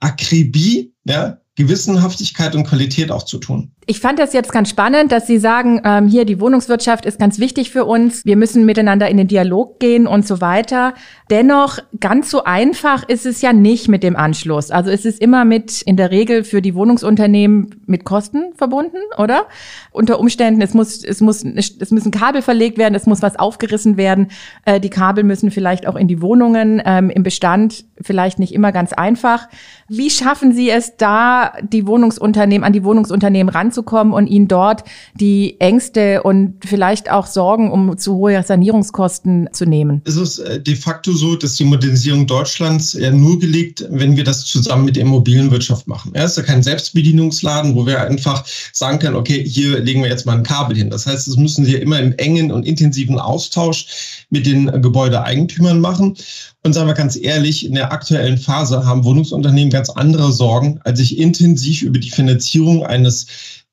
Akribie, 0.01 0.93
ja, 1.05 1.39
Gewissenhaftigkeit 1.57 2.55
und 2.55 2.65
Qualität 2.65 3.11
auch 3.11 3.25
zu 3.25 3.39
tun. 3.39 3.73
Ich 3.91 3.99
fand 3.99 4.21
das 4.21 4.33
jetzt 4.33 4.53
ganz 4.53 4.71
spannend, 4.71 5.11
dass 5.11 5.27
Sie 5.27 5.39
sagen, 5.39 5.81
ähm, 5.85 6.07
hier 6.07 6.25
die 6.25 6.41
Wohnungswirtschaft 6.41 7.05
ist 7.05 7.19
ganz 7.19 7.41
wichtig 7.41 7.73
für 7.73 7.87
uns. 7.87 8.25
Wir 8.25 8.37
müssen 8.37 8.65
miteinander 8.65 9.09
in 9.09 9.17
den 9.17 9.27
Dialog 9.27 9.81
gehen 9.81 10.07
und 10.07 10.25
so 10.25 10.41
weiter. 10.41 10.95
Dennoch, 11.29 11.81
ganz 11.99 12.31
so 12.31 12.45
einfach 12.45 13.09
ist 13.09 13.27
es 13.27 13.43
ja 13.43 13.53
nicht 13.53 13.89
mit 13.89 14.05
dem 14.05 14.15
Anschluss. 14.15 14.71
Also 14.71 14.91
es 14.91 15.05
ist 15.05 15.21
immer 15.21 15.45
mit, 15.45 15.83
in 15.83 15.97
der 15.97 16.13
Regel 16.13 16.45
für 16.45 16.63
die 16.63 16.77
Wohnungsunternehmen 16.77 17.83
mit 17.87 18.05
Kosten 18.05 18.53
verbunden, 18.55 18.99
oder? 19.19 19.47
Unter 19.91 20.21
Umständen, 20.21 20.63
es 20.63 20.73
muss, 20.73 21.03
es 21.03 21.21
muss, 21.21 21.43
es 21.43 21.91
müssen 21.91 22.13
Kabel 22.13 22.43
verlegt 22.43 22.79
werden, 22.79 22.95
es 22.95 23.07
muss 23.07 23.23
was 23.23 23.41
aufgerissen 23.41 23.97
werden. 23.97 24.29
Äh, 24.67 24.79
die 24.79 24.91
Kabel 24.91 25.25
müssen 25.25 25.51
vielleicht 25.51 25.89
auch 25.89 25.97
in 25.97 26.07
die 26.07 26.23
Wohnungen, 26.23 26.81
ähm, 26.85 27.11
im 27.11 27.25
Bestand 27.25 27.87
vielleicht 28.01 28.39
nicht 28.39 28.55
immer 28.55 28.71
ganz 28.71 28.93
einfach. 28.93 29.49
Wie 29.89 30.11
schaffen 30.11 30.53
Sie 30.53 30.71
es 30.71 30.97
da, 30.97 31.55
die 31.61 31.89
Wohnungsunternehmen, 31.89 32.65
an 32.65 32.73
die 32.73 32.85
Wohnungsunternehmen 32.85 33.53
ranzukommen? 33.53 33.80
Ranzukommen 33.81 34.13
und 34.13 34.27
ihnen 34.27 34.49
dort 34.49 34.85
die 35.15 35.57
Ängste 35.61 36.23
und 36.23 36.55
vielleicht 36.65 37.11
auch 37.11 37.27
Sorgen 37.27 37.71
um 37.71 37.99
zu 37.99 38.15
hohe 38.15 38.43
Sanierungskosten 38.43 39.49
zu 39.53 39.65
nehmen? 39.65 40.03
Es 40.05 40.17
ist 40.17 40.39
äh, 40.39 40.61
de 40.61 40.75
facto 40.75 41.13
so, 41.13 41.37
dass 41.37 41.55
die 41.55 41.65
Modernisierung 41.65 42.27
Deutschlands 42.27 42.93
ja 42.93 43.11
nur 43.11 43.39
gelingt, 43.39 43.87
wenn 43.91 44.17
wir 44.17 44.25
das 44.25 44.45
zusammen 44.45 44.85
mit 44.85 44.97
der 44.97 45.05
Immobilienwirtschaft 45.05 45.87
machen. 45.87 46.13
Er 46.15 46.27
ist 46.27 46.37
ja 46.37 46.43
kein 46.43 46.63
Selbstbedienungsladen, 46.63 47.75
wo 47.75 47.87
wir 47.87 48.01
einfach 48.01 48.45
sagen 48.73 48.99
können, 48.99 49.17
okay, 49.17 49.45
hier 49.45 49.81
legen 49.81 50.03
wir 50.03 50.11
jetzt 50.11 50.27
mal 50.27 50.37
ein 50.37 50.43
Kabel 50.43 50.77
hin. 50.77 50.91
Das 50.91 51.07
heißt, 51.07 51.27
das 51.27 51.37
müssen 51.37 51.65
sie 51.65 51.75
immer 51.75 51.99
im 52.01 52.13
engen 52.19 52.53
und 52.53 52.67
intensiven 52.67 53.19
Austausch 53.19 54.25
mit 54.31 54.47
den 54.47 54.67
Gebäudeeigentümern 54.83 55.81
machen. 55.81 56.17
Und 56.63 56.75
sagen 56.75 56.89
wir 56.89 56.95
ganz 56.95 57.17
ehrlich, 57.17 57.65
in 57.65 57.75
der 57.75 57.91
aktuellen 57.91 58.37
Phase 58.37 58.85
haben 58.85 59.05
Wohnungsunternehmen 59.05 59.71
ganz 59.71 59.89
andere 59.89 60.31
Sorgen, 60.31 60.79
als 60.85 60.99
sich 60.99 61.19
intensiv 61.19 61.83
über 61.83 61.99
die 61.99 62.11
Finanzierung 62.11 62.85
eines 62.85 63.27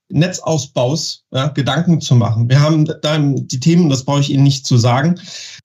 Netzausbaus 0.09 1.23
ja, 1.31 1.47
Gedanken 1.47 1.99
zu 2.01 2.15
machen. 2.15 2.49
Wir 2.49 2.61
haben 2.61 2.85
da 2.85 3.17
die 3.19 3.59
Themen, 3.59 3.89
das 3.89 4.05
brauche 4.05 4.21
ich 4.21 4.29
Ihnen 4.29 4.43
nicht 4.43 4.65
zu 4.65 4.77
sagen. 4.77 5.19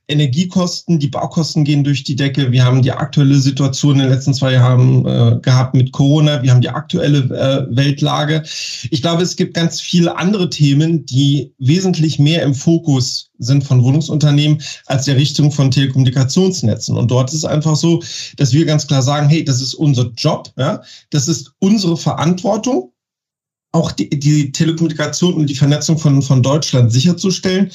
Energiekosten, 0.08 0.99
die 0.99 1.08
Baukosten 1.08 1.64
gehen 1.64 1.84
durch 1.84 2.04
die 2.04 2.16
Decke. 2.16 2.50
Wir 2.52 2.64
haben 2.64 2.82
die 2.82 2.92
aktuelle 2.92 3.37
Situation 3.37 3.94
in 3.94 4.00
den 4.00 4.11
letzten 4.11 4.34
zwei 4.34 4.52
Jahren 4.52 5.06
äh, 5.06 5.38
gehabt 5.40 5.75
mit 5.75 5.92
Corona. 5.92 6.42
Wir 6.42 6.50
haben 6.50 6.61
die 6.61 6.68
aktuelle 6.68 7.18
äh, 7.18 7.75
Weltlage. 7.75 8.42
Ich 8.90 9.00
glaube, 9.00 9.22
es 9.22 9.37
gibt 9.37 9.54
ganz 9.54 9.80
viele 9.80 10.16
andere 10.16 10.50
Themen, 10.50 11.06
die 11.06 11.54
wesentlich 11.58 12.18
mehr 12.18 12.42
im 12.42 12.54
Fokus 12.54 13.30
sind 13.38 13.64
von 13.64 13.82
Wohnungsunternehmen 13.82 14.61
als 14.87 15.04
der 15.06 15.16
Richtung 15.16 15.50
von 15.50 15.70
Telekommunikationsnetzen. 15.70 16.96
Und 16.96 17.11
dort 17.11 17.30
ist 17.30 17.38
es 17.38 17.44
einfach 17.44 17.76
so, 17.76 18.02
dass 18.37 18.52
wir 18.52 18.66
ganz 18.66 18.87
klar 18.87 19.02
sagen, 19.02 19.28
hey, 19.28 19.44
das 19.44 19.61
ist 19.61 19.75
unser 19.75 20.11
Job, 20.16 20.50
ja, 20.58 20.82
das 21.11 21.28
ist 21.28 21.52
unsere 21.58 21.96
Verantwortung 21.96 22.91
auch 23.73 23.91
die, 23.91 24.09
die 24.11 24.52
Telekommunikation 24.52 25.35
und 25.35 25.47
die 25.49 25.55
Vernetzung 25.55 25.99
von, 25.99 26.21
von 26.23 26.43
Deutschland 26.43 26.93
sicherzustellen. 26.93 27.71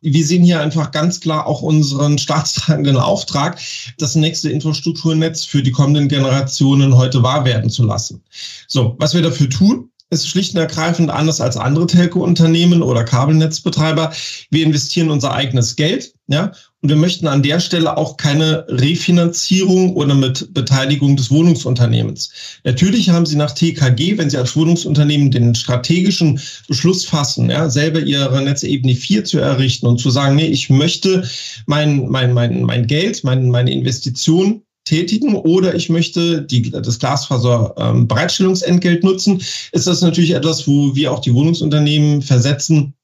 Wir 0.00 0.24
sehen 0.24 0.44
hier 0.44 0.60
einfach 0.60 0.92
ganz 0.92 1.20
klar 1.20 1.46
auch 1.46 1.60
unseren 1.60 2.18
staatstragenden 2.18 2.96
Auftrag, 2.96 3.60
das 3.98 4.14
nächste 4.14 4.48
Infrastrukturnetz 4.50 5.44
für 5.44 5.62
die 5.62 5.72
kommenden 5.72 6.08
Generationen 6.08 6.96
heute 6.96 7.22
wahr 7.22 7.44
werden 7.44 7.68
zu 7.68 7.84
lassen. 7.84 8.22
So, 8.68 8.94
was 8.98 9.12
wir 9.12 9.22
dafür 9.22 9.50
tun, 9.50 9.90
ist 10.10 10.28
schlicht 10.28 10.54
und 10.54 10.60
ergreifend 10.60 11.10
anders 11.10 11.40
als 11.40 11.56
andere 11.56 11.86
Telco-Unternehmen 11.86 12.82
oder 12.82 13.04
Kabelnetzbetreiber. 13.04 14.12
Wir 14.50 14.64
investieren 14.64 15.10
unser 15.10 15.32
eigenes 15.32 15.76
Geld, 15.76 16.12
ja, 16.30 16.52
und 16.80 16.88
wir 16.88 16.96
möchten 16.96 17.26
an 17.26 17.42
der 17.42 17.58
Stelle 17.58 17.96
auch 17.96 18.16
keine 18.16 18.64
Refinanzierung 18.68 19.96
oder 19.96 20.14
mit 20.14 20.54
Beteiligung 20.54 21.16
des 21.16 21.30
Wohnungsunternehmens. 21.30 22.30
Natürlich 22.62 23.10
haben 23.10 23.26
Sie 23.26 23.34
nach 23.34 23.50
TKG, 23.50 24.16
wenn 24.16 24.30
Sie 24.30 24.36
als 24.36 24.54
Wohnungsunternehmen 24.54 25.32
den 25.32 25.56
strategischen 25.56 26.40
Beschluss 26.68 27.04
fassen, 27.04 27.50
ja, 27.50 27.68
selber 27.68 27.98
Ihre 27.98 28.42
Netzebene 28.42 28.94
4 28.94 29.24
zu 29.24 29.40
errichten 29.40 29.86
und 29.86 29.98
zu 29.98 30.10
sagen, 30.10 30.36
nee, 30.36 30.46
ich 30.46 30.70
möchte 30.70 31.28
mein, 31.66 32.08
mein, 32.08 32.32
mein, 32.32 32.62
mein 32.62 32.86
Geld, 32.86 33.24
mein, 33.24 33.50
meine 33.50 33.72
Investition 33.72 34.62
tätigen 34.84 35.34
oder 35.34 35.74
ich 35.74 35.88
möchte 35.88 36.42
die, 36.42 36.70
das 36.70 36.98
Glasfaser-Bereitstellungsentgelt 36.98 39.02
ähm, 39.02 39.10
nutzen, 39.10 39.42
ist 39.72 39.86
das 39.86 40.00
natürlich 40.00 40.30
etwas, 40.30 40.66
wo 40.66 40.94
wir 40.94 41.12
auch 41.12 41.20
die 41.20 41.34
Wohnungsunternehmen 41.34 42.22
versetzen, 42.22 42.94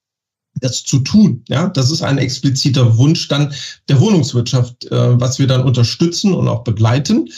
das 0.60 0.84
zu 0.84 1.00
tun. 1.00 1.42
Ja, 1.48 1.68
das 1.68 1.90
ist 1.90 2.02
ein 2.02 2.18
expliziter 2.18 2.96
Wunsch 2.96 3.28
dann 3.28 3.52
der 3.88 4.00
Wohnungswirtschaft, 4.00 4.86
äh, 4.86 5.20
was 5.20 5.38
wir 5.38 5.46
dann 5.46 5.64
unterstützen 5.64 6.34
und 6.34 6.48
auch 6.48 6.64
begleiten. 6.64 7.28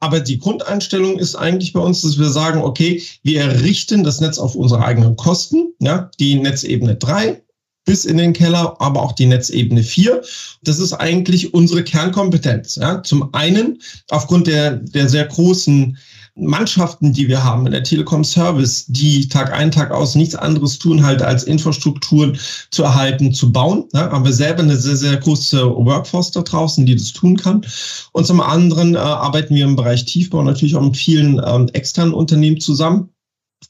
Aber 0.00 0.20
die 0.20 0.38
Grundeinstellung 0.38 1.18
ist 1.18 1.34
eigentlich 1.34 1.72
bei 1.72 1.80
uns, 1.80 2.02
dass 2.02 2.18
wir 2.18 2.28
sagen, 2.28 2.62
okay, 2.62 3.02
wir 3.22 3.40
errichten 3.40 4.04
das 4.04 4.20
Netz 4.20 4.38
auf 4.38 4.54
unsere 4.54 4.84
eigenen 4.84 5.16
Kosten. 5.16 5.72
Ja, 5.80 6.10
die 6.18 6.36
Netzebene 6.36 6.96
drei 6.96 7.42
bis 7.88 8.04
in 8.04 8.18
den 8.18 8.34
Keller, 8.34 8.76
aber 8.80 9.02
auch 9.02 9.12
die 9.12 9.24
Netzebene 9.24 9.82
4. 9.82 10.20
Das 10.62 10.78
ist 10.78 10.92
eigentlich 10.92 11.54
unsere 11.54 11.82
Kernkompetenz. 11.82 12.76
Ja. 12.76 13.02
Zum 13.02 13.32
einen 13.32 13.80
aufgrund 14.10 14.46
der, 14.46 14.72
der 14.76 15.08
sehr 15.08 15.24
großen 15.24 15.96
Mannschaften, 16.38 17.12
die 17.12 17.28
wir 17.28 17.42
haben 17.42 17.66
in 17.66 17.72
der 17.72 17.82
Telekom 17.82 18.24
Service, 18.24 18.86
die 18.88 19.28
Tag 19.28 19.52
ein, 19.52 19.70
Tag 19.70 19.90
aus 19.90 20.14
nichts 20.14 20.34
anderes 20.34 20.78
tun, 20.78 21.04
halt 21.04 21.22
als 21.22 21.44
Infrastrukturen 21.44 22.38
zu 22.70 22.82
erhalten, 22.82 23.34
zu 23.34 23.52
bauen. 23.52 23.84
Ja, 23.92 24.10
haben 24.10 24.24
wir 24.24 24.32
selber 24.32 24.62
eine 24.62 24.76
sehr, 24.76 24.96
sehr 24.96 25.16
große 25.16 25.64
Workforce 25.64 26.30
da 26.32 26.42
draußen, 26.42 26.86
die 26.86 26.96
das 26.96 27.12
tun 27.12 27.36
kann. 27.36 27.66
Und 28.12 28.26
zum 28.26 28.40
anderen 28.40 28.94
äh, 28.94 28.98
arbeiten 28.98 29.54
wir 29.54 29.64
im 29.64 29.76
Bereich 29.76 30.04
Tiefbau 30.04 30.42
natürlich 30.42 30.76
auch 30.76 30.82
mit 30.82 30.96
vielen 30.96 31.40
ähm, 31.44 31.68
externen 31.72 32.14
Unternehmen 32.14 32.60
zusammen 32.60 33.10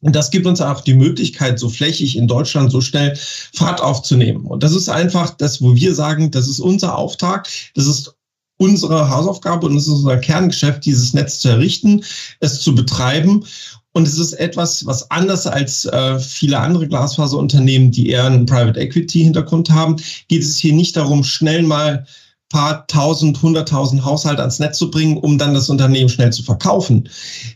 und 0.00 0.14
das 0.14 0.30
gibt 0.30 0.46
uns 0.46 0.60
auch 0.60 0.80
die 0.80 0.94
Möglichkeit, 0.94 1.58
so 1.58 1.68
flächig 1.68 2.16
in 2.16 2.28
Deutschland 2.28 2.70
so 2.70 2.80
schnell 2.80 3.16
Fahrt 3.54 3.80
aufzunehmen. 3.80 4.44
Und 4.44 4.62
das 4.62 4.72
ist 4.72 4.88
einfach 4.88 5.30
das, 5.30 5.60
wo 5.60 5.74
wir 5.74 5.94
sagen, 5.94 6.30
das 6.30 6.46
ist 6.46 6.60
unser 6.60 6.96
Auftrag, 6.96 7.48
das 7.74 7.86
ist 7.86 8.14
unsere 8.58 9.08
Hausaufgabe 9.10 9.66
und 9.66 9.76
es 9.76 9.86
ist 9.86 9.94
unser 9.94 10.18
Kerngeschäft, 10.18 10.84
dieses 10.84 11.14
Netz 11.14 11.40
zu 11.40 11.48
errichten, 11.48 12.04
es 12.40 12.60
zu 12.60 12.74
betreiben. 12.74 13.44
Und 13.92 14.06
es 14.06 14.18
ist 14.18 14.34
etwas, 14.34 14.84
was 14.86 15.10
anders 15.10 15.46
als 15.46 15.86
äh, 15.86 16.20
viele 16.20 16.58
andere 16.58 16.86
Glasfaserunternehmen, 16.86 17.90
die 17.90 18.10
eher 18.10 18.26
einen 18.26 18.46
Private 18.46 18.78
Equity 18.78 19.24
Hintergrund 19.24 19.70
haben, 19.70 19.96
geht 20.28 20.42
es 20.42 20.58
hier 20.58 20.74
nicht 20.74 20.96
darum, 20.96 21.24
schnell 21.24 21.62
mal 21.62 22.06
paar 22.48 22.86
tausend, 22.86 23.40
hunderttausend 23.42 24.04
Haushalte 24.04 24.40
ans 24.40 24.58
Netz 24.58 24.78
zu 24.78 24.90
bringen, 24.90 25.18
um 25.18 25.38
dann 25.38 25.54
das 25.54 25.68
Unternehmen 25.68 26.08
schnell 26.08 26.32
zu 26.32 26.42
verkaufen. 26.42 27.08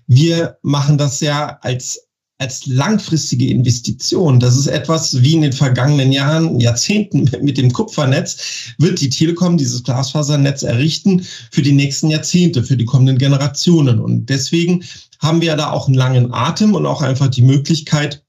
Wir 0.07 0.59
machen 0.63 0.99
das 0.99 1.21
ja 1.21 1.59
als 1.63 2.09
als 2.43 2.67
langfristige 2.67 3.49
Investition. 3.49 4.41
Das 4.41 4.57
ist 4.57 4.67
etwas 4.67 5.23
wie 5.23 5.35
in 5.35 5.43
den 5.43 5.53
vergangenen 5.53 6.11
Jahren, 6.11 6.59
Jahrzehnten 6.59 7.31
mit 7.41 7.57
dem 7.57 7.73
Kupfernetz, 7.73 8.75
wird 8.79 9.01
die 9.01 9.11
Telekom 9.11 9.57
dieses 9.57 9.85
Glasfasernetz 9.85 10.65
errichten 10.65 11.25
für 11.53 11.63
die 11.63 11.73
nächsten 11.73 12.11
Jahrzehnte, 12.11 12.65
für 12.65 12.77
die 12.77 12.85
kommenden 12.85 13.19
Generationen. 13.19 14.01
Und 14.01 14.27
deswegen 14.27 14.85
haben 15.21 15.41
wir 15.41 15.55
da 15.55 15.71
auch 15.71 15.87
einen 15.87 15.95
langen 15.95 16.35
Atem 16.35 16.75
und 16.75 16.85
auch 16.85 17.01
einfach 17.01 17.29
die 17.29 17.43
Möglichkeit, 17.43 18.25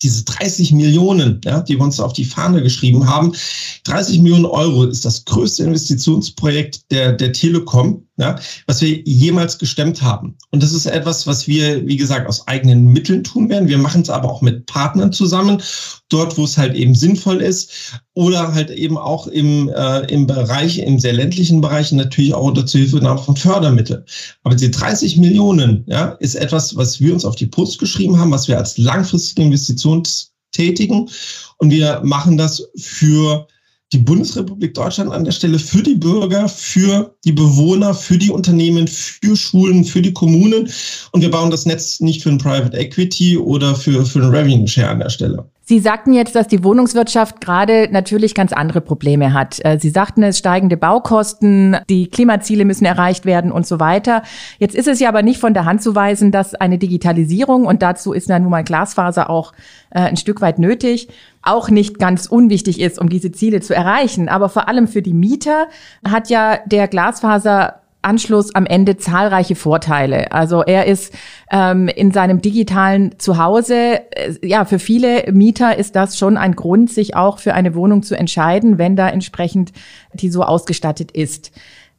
diese 0.00 0.24
30 0.24 0.72
Millionen, 0.72 1.40
ja, 1.44 1.60
die 1.60 1.76
wir 1.76 1.84
uns 1.84 1.98
auf 1.98 2.12
die 2.12 2.24
Fahne 2.24 2.62
geschrieben 2.62 3.06
haben, 3.06 3.34
30 3.82 4.22
Millionen 4.22 4.46
Euro 4.46 4.84
ist 4.84 5.04
das 5.04 5.24
größte 5.24 5.64
Investitionsprojekt 5.64 6.90
der, 6.90 7.12
der 7.12 7.32
Telekom 7.32 8.03
ja, 8.16 8.38
was 8.66 8.80
wir 8.80 9.00
jemals 9.04 9.58
gestemmt 9.58 10.00
haben. 10.00 10.36
Und 10.50 10.62
das 10.62 10.72
ist 10.72 10.86
etwas, 10.86 11.26
was 11.26 11.48
wir, 11.48 11.84
wie 11.86 11.96
gesagt, 11.96 12.28
aus 12.28 12.46
eigenen 12.46 12.86
Mitteln 12.86 13.24
tun 13.24 13.48
werden. 13.48 13.68
Wir 13.68 13.78
machen 13.78 14.02
es 14.02 14.10
aber 14.10 14.30
auch 14.30 14.40
mit 14.40 14.66
Partnern 14.66 15.12
zusammen, 15.12 15.60
dort, 16.08 16.38
wo 16.38 16.44
es 16.44 16.56
halt 16.56 16.74
eben 16.76 16.94
sinnvoll 16.94 17.40
ist 17.42 18.00
oder 18.14 18.54
halt 18.54 18.70
eben 18.70 18.96
auch 18.96 19.26
im, 19.26 19.68
äh, 19.68 20.00
im 20.12 20.28
Bereich, 20.28 20.78
im 20.78 21.00
sehr 21.00 21.12
ländlichen 21.12 21.60
Bereich 21.60 21.90
natürlich 21.90 22.34
auch 22.34 22.44
unter 22.44 22.66
Zuhilfe 22.66 23.00
von 23.00 23.36
Fördermitteln. 23.36 24.04
Aber 24.44 24.54
diese 24.54 24.70
30 24.70 25.16
Millionen, 25.16 25.84
ja, 25.88 26.10
ist 26.20 26.36
etwas, 26.36 26.76
was 26.76 27.00
wir 27.00 27.12
uns 27.12 27.24
auf 27.24 27.34
die 27.34 27.46
Post 27.46 27.80
geschrieben 27.80 28.18
haben, 28.18 28.30
was 28.30 28.46
wir 28.46 28.58
als 28.58 28.78
langfristige 28.78 29.42
Investition 29.42 30.04
tätigen. 30.52 31.10
Und 31.58 31.70
wir 31.70 32.00
machen 32.04 32.36
das 32.36 32.62
für 32.76 33.48
die 33.92 33.98
Bundesrepublik 33.98 34.74
Deutschland 34.74 35.12
an 35.12 35.24
der 35.24 35.32
Stelle 35.32 35.58
für 35.58 35.82
die 35.82 35.94
Bürger, 35.94 36.48
für 36.48 37.14
die 37.24 37.32
Bewohner, 37.32 37.94
für 37.94 38.18
die 38.18 38.30
Unternehmen, 38.30 38.88
für 38.88 39.36
Schulen, 39.36 39.84
für 39.84 40.02
die 40.02 40.12
Kommunen. 40.12 40.68
Und 41.12 41.20
wir 41.20 41.30
bauen 41.30 41.50
das 41.50 41.64
Netz 41.64 42.00
nicht 42.00 42.22
für 42.22 42.30
ein 42.30 42.38
Private 42.38 42.76
Equity 42.76 43.38
oder 43.38 43.74
für, 43.74 44.04
für 44.04 44.20
ein 44.20 44.30
Revenue 44.30 44.66
Share 44.66 44.90
an 44.90 44.98
der 44.98 45.10
Stelle. 45.10 45.48
Sie 45.66 45.78
sagten 45.78 46.12
jetzt, 46.12 46.34
dass 46.34 46.46
die 46.46 46.62
Wohnungswirtschaft 46.62 47.40
gerade 47.40 47.88
natürlich 47.90 48.34
ganz 48.34 48.52
andere 48.52 48.82
Probleme 48.82 49.32
hat. 49.32 49.64
Äh, 49.64 49.78
Sie 49.80 49.88
sagten 49.88 50.22
es, 50.22 50.36
steigende 50.36 50.76
Baukosten, 50.76 51.78
die 51.88 52.08
Klimaziele 52.08 52.66
müssen 52.66 52.84
erreicht 52.84 53.24
werden 53.24 53.50
und 53.50 53.66
so 53.66 53.80
weiter. 53.80 54.22
Jetzt 54.58 54.74
ist 54.74 54.88
es 54.88 55.00
ja 55.00 55.08
aber 55.08 55.22
nicht 55.22 55.40
von 55.40 55.54
der 55.54 55.64
Hand 55.64 55.82
zu 55.82 55.94
weisen, 55.94 56.32
dass 56.32 56.54
eine 56.54 56.76
Digitalisierung, 56.76 57.64
und 57.64 57.80
dazu 57.80 58.12
ist 58.12 58.28
ja 58.28 58.38
nun 58.38 58.50
mal 58.50 58.62
Glasfaser 58.62 59.30
auch 59.30 59.52
äh, 59.88 60.00
ein 60.00 60.18
Stück 60.18 60.42
weit 60.42 60.58
nötig, 60.58 61.08
auch 61.44 61.70
nicht 61.70 61.98
ganz 61.98 62.26
unwichtig 62.26 62.80
ist, 62.80 62.98
um 62.98 63.08
diese 63.08 63.32
Ziele 63.32 63.60
zu 63.60 63.74
erreichen. 63.74 64.28
Aber 64.28 64.48
vor 64.48 64.68
allem 64.68 64.88
für 64.88 65.02
die 65.02 65.14
Mieter 65.14 65.68
hat 66.06 66.30
ja 66.30 66.58
der 66.66 66.88
Glasfaser 66.88 67.80
Anschluss 68.04 68.54
am 68.54 68.66
Ende 68.66 68.96
zahlreiche 68.96 69.54
Vorteile. 69.54 70.30
Also 70.32 70.62
er 70.62 70.86
ist 70.86 71.14
ähm, 71.50 71.88
in 71.88 72.12
seinem 72.12 72.40
digitalen 72.40 73.18
Zuhause, 73.18 74.00
äh, 74.12 74.34
ja, 74.42 74.64
für 74.64 74.78
viele 74.78 75.32
Mieter 75.32 75.76
ist 75.76 75.96
das 75.96 76.18
schon 76.18 76.36
ein 76.36 76.54
Grund, 76.54 76.90
sich 76.90 77.16
auch 77.16 77.38
für 77.38 77.54
eine 77.54 77.74
Wohnung 77.74 78.02
zu 78.02 78.14
entscheiden, 78.14 78.78
wenn 78.78 78.96
da 78.96 79.08
entsprechend 79.08 79.72
die 80.12 80.30
so 80.30 80.42
ausgestattet 80.42 81.10
ist. 81.12 81.50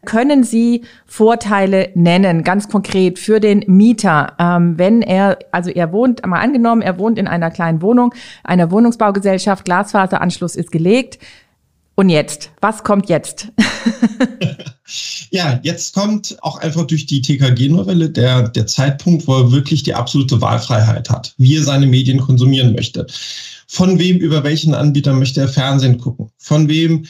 Können 0.05 0.43
Sie 0.43 0.83
Vorteile 1.05 1.89
nennen, 1.95 2.43
ganz 2.43 2.69
konkret 2.69 3.19
für 3.19 3.39
den 3.39 3.63
Mieter, 3.67 4.33
ähm, 4.39 4.77
wenn 4.77 5.01
er, 5.01 5.39
also 5.51 5.69
er 5.69 5.91
wohnt, 5.91 6.25
mal 6.25 6.39
angenommen, 6.39 6.81
er 6.81 6.97
wohnt 6.99 7.17
in 7.17 7.27
einer 7.27 7.51
kleinen 7.51 7.81
Wohnung, 7.81 8.13
einer 8.43 8.71
Wohnungsbaugesellschaft, 8.71 9.65
Glasfaseranschluss 9.65 10.55
ist 10.55 10.71
gelegt. 10.71 11.19
Und 11.95 12.09
jetzt, 12.09 12.51
was 12.61 12.83
kommt 12.83 13.09
jetzt? 13.09 13.51
Ja, 15.31 15.59
jetzt 15.63 15.95
kommt 15.95 16.37
auch 16.41 16.59
einfach 16.59 16.85
durch 16.85 17.07
die 17.07 17.21
TKG-Novelle 17.21 18.09
der, 18.09 18.49
der 18.49 18.67
Zeitpunkt, 18.67 19.27
wo 19.27 19.33
er 19.35 19.51
wirklich 19.51 19.83
die 19.83 19.93
absolute 19.93 20.39
Wahlfreiheit 20.41 21.09
hat, 21.09 21.33
wie 21.37 21.57
er 21.57 21.63
seine 21.63 21.87
Medien 21.87 22.19
konsumieren 22.19 22.73
möchte. 22.73 23.07
Von 23.67 23.99
wem, 23.99 24.17
über 24.17 24.43
welchen 24.43 24.75
Anbieter 24.75 25.13
möchte 25.13 25.41
er 25.41 25.47
Fernsehen 25.47 25.97
gucken? 25.97 26.29
Von 26.37 26.69
wem, 26.69 27.05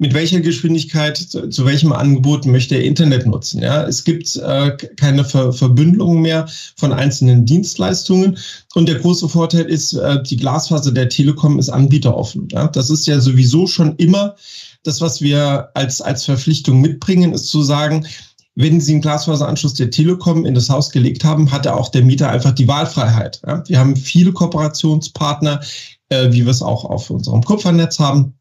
mit 0.00 0.14
welcher 0.14 0.40
Geschwindigkeit, 0.40 1.18
zu, 1.18 1.50
zu 1.50 1.66
welchem 1.66 1.92
Angebot 1.92 2.46
möchte 2.46 2.74
er 2.74 2.84
Internet 2.84 3.26
nutzen? 3.26 3.62
Ja, 3.62 3.84
es 3.84 4.02
gibt 4.02 4.34
äh, 4.36 4.74
keine 4.96 5.24
Ver 5.26 5.52
Verbündelung 5.52 6.22
mehr 6.22 6.48
von 6.76 6.92
einzelnen 6.92 7.44
Dienstleistungen. 7.44 8.38
Und 8.74 8.88
der 8.88 8.98
große 8.98 9.28
Vorteil 9.28 9.66
ist, 9.66 9.92
äh, 9.92 10.22
die 10.22 10.38
Glasfaser 10.38 10.90
der 10.90 11.10
Telekom 11.10 11.58
ist 11.58 11.68
anbieteroffen. 11.68 12.48
Ja, 12.50 12.68
das 12.68 12.88
ist 12.88 13.06
ja 13.06 13.20
sowieso 13.20 13.66
schon 13.66 13.94
immer 13.96 14.36
das, 14.84 15.02
was 15.02 15.20
wir 15.20 15.68
als, 15.74 16.00
als 16.00 16.24
Verpflichtung 16.24 16.80
mitbringen, 16.80 17.34
ist 17.34 17.48
zu 17.48 17.62
sagen, 17.62 18.06
wenn 18.54 18.80
Sie 18.80 18.92
einen 18.92 19.02
Glasfaseranschluss 19.02 19.74
der 19.74 19.90
Telekom 19.90 20.46
in 20.46 20.54
das 20.54 20.70
Haus 20.70 20.90
gelegt 20.90 21.24
haben, 21.24 21.52
hat 21.52 21.66
er 21.66 21.76
auch 21.76 21.90
der 21.90 22.04
Mieter 22.04 22.30
einfach 22.30 22.52
die 22.52 22.66
Wahlfreiheit. 22.68 23.42
Ja? 23.46 23.62
Wir 23.68 23.78
haben 23.78 23.96
viele 23.96 24.32
Kooperationspartner, 24.32 25.60
äh, 26.08 26.32
wie 26.32 26.46
wir 26.46 26.50
es 26.50 26.62
auch 26.62 26.86
auf 26.86 27.10
unserem 27.10 27.42
Kupfernetz 27.42 27.98
haben. 27.98 28.34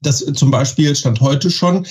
Das 0.00 0.18
zum 0.34 0.50
Beispiel 0.50 0.94
stand 0.94 1.20
heute 1.20 1.50
schon 1.50 1.86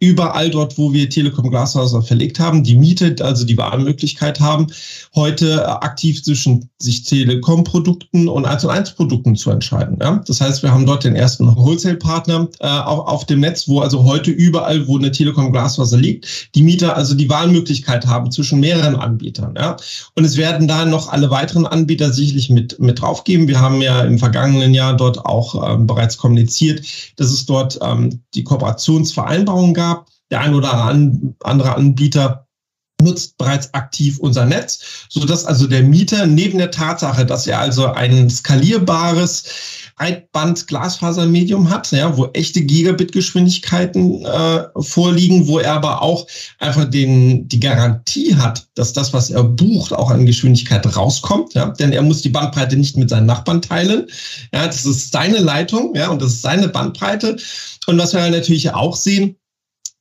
überall 0.00 0.48
dort, 0.48 0.78
wo 0.78 0.92
wir 0.92 1.10
Telekom 1.10 1.50
Glasfaser 1.50 2.02
verlegt 2.02 2.40
haben, 2.40 2.64
die 2.64 2.74
Miete, 2.74 3.14
also 3.20 3.44
die 3.44 3.58
Wahlmöglichkeit 3.58 4.40
haben, 4.40 4.66
heute 5.14 5.60
äh, 5.60 5.64
aktiv 5.64 6.22
zwischen 6.24 6.70
sich 6.78 7.04
Telekom-Produkten 7.04 8.28
und 8.28 8.46
1 8.46 8.64
und 8.64 8.70
1 8.70 8.92
Produkten 8.92 9.36
zu 9.36 9.50
entscheiden. 9.50 9.98
Ja? 10.00 10.22
Das 10.26 10.40
heißt, 10.40 10.62
wir 10.62 10.72
haben 10.72 10.86
dort 10.86 11.04
den 11.04 11.14
ersten 11.14 11.54
Wholesale-Partner 11.54 12.48
äh, 12.60 12.66
auf, 12.66 13.26
dem 13.26 13.40
Netz, 13.40 13.68
wo 13.68 13.80
also 13.80 14.04
heute 14.04 14.30
überall, 14.30 14.88
wo 14.88 14.96
eine 14.96 15.12
Telekom 15.12 15.52
Glasfaser 15.52 15.98
liegt, 15.98 16.54
die 16.54 16.62
Mieter 16.62 16.96
also 16.96 17.14
die 17.14 17.28
Wahlmöglichkeit 17.28 18.06
haben 18.06 18.32
zwischen 18.32 18.58
mehreren 18.58 18.96
Anbietern. 18.96 19.54
Ja? 19.56 19.76
Und 20.16 20.24
es 20.24 20.38
werden 20.38 20.66
da 20.66 20.86
noch 20.86 21.12
alle 21.12 21.30
weiteren 21.30 21.66
Anbieter 21.66 22.10
sicherlich 22.10 22.48
mit, 22.48 22.80
mit 22.80 23.02
draufgeben. 23.02 23.48
Wir 23.48 23.60
haben 23.60 23.82
ja 23.82 24.00
im 24.00 24.18
vergangenen 24.18 24.72
Jahr 24.72 24.96
dort 24.96 25.26
auch 25.26 25.74
ähm, 25.74 25.86
bereits 25.86 26.16
kommuniziert, 26.16 26.86
dass 27.16 27.30
es 27.30 27.44
dort 27.44 27.78
ähm, 27.82 28.20
die 28.34 28.44
Kooperationsvereinbarung 28.44 29.74
gab 29.74 29.89
der 30.30 30.40
ein 30.40 30.54
oder 30.54 30.72
andere 30.74 31.74
Anbieter 31.76 32.46
nutzt 33.02 33.38
bereits 33.38 33.72
aktiv 33.74 34.18
unser 34.18 34.46
Netz, 34.46 35.06
so 35.08 35.24
dass 35.24 35.44
also 35.44 35.66
der 35.66 35.82
Mieter 35.82 36.26
neben 36.26 36.58
der 36.58 36.70
Tatsache, 36.70 37.24
dass 37.24 37.46
er 37.46 37.58
also 37.60 37.86
ein 37.86 38.28
skalierbares 38.30 39.44
Breitband-Glasfasermedium 40.00 41.68
hat, 41.68 41.92
ja, 41.92 42.16
wo 42.16 42.26
echte 42.32 42.62
Gigabit-Geschwindigkeiten 42.62 44.24
äh, 44.24 44.64
vorliegen, 44.78 45.46
wo 45.46 45.58
er 45.58 45.74
aber 45.74 46.00
auch 46.00 46.26
einfach 46.58 46.86
den, 46.86 47.46
die 47.48 47.60
Garantie 47.60 48.34
hat, 48.34 48.66
dass 48.76 48.94
das, 48.94 49.12
was 49.12 49.28
er 49.28 49.44
bucht, 49.44 49.92
auch 49.92 50.10
an 50.10 50.24
Geschwindigkeit 50.24 50.96
rauskommt, 50.96 51.52
ja, 51.52 51.66
denn 51.66 51.92
er 51.92 52.02
muss 52.02 52.22
die 52.22 52.30
Bandbreite 52.30 52.76
nicht 52.76 52.96
mit 52.96 53.10
seinen 53.10 53.26
Nachbarn 53.26 53.60
teilen. 53.60 54.06
Ja, 54.54 54.66
das 54.66 54.86
ist 54.86 55.12
seine 55.12 55.38
Leitung, 55.38 55.94
ja, 55.94 56.08
und 56.08 56.22
das 56.22 56.32
ist 56.32 56.42
seine 56.42 56.68
Bandbreite. 56.68 57.36
Und 57.86 57.98
was 57.98 58.14
wir 58.14 58.30
natürlich 58.30 58.72
auch 58.72 58.96
sehen, 58.96 59.36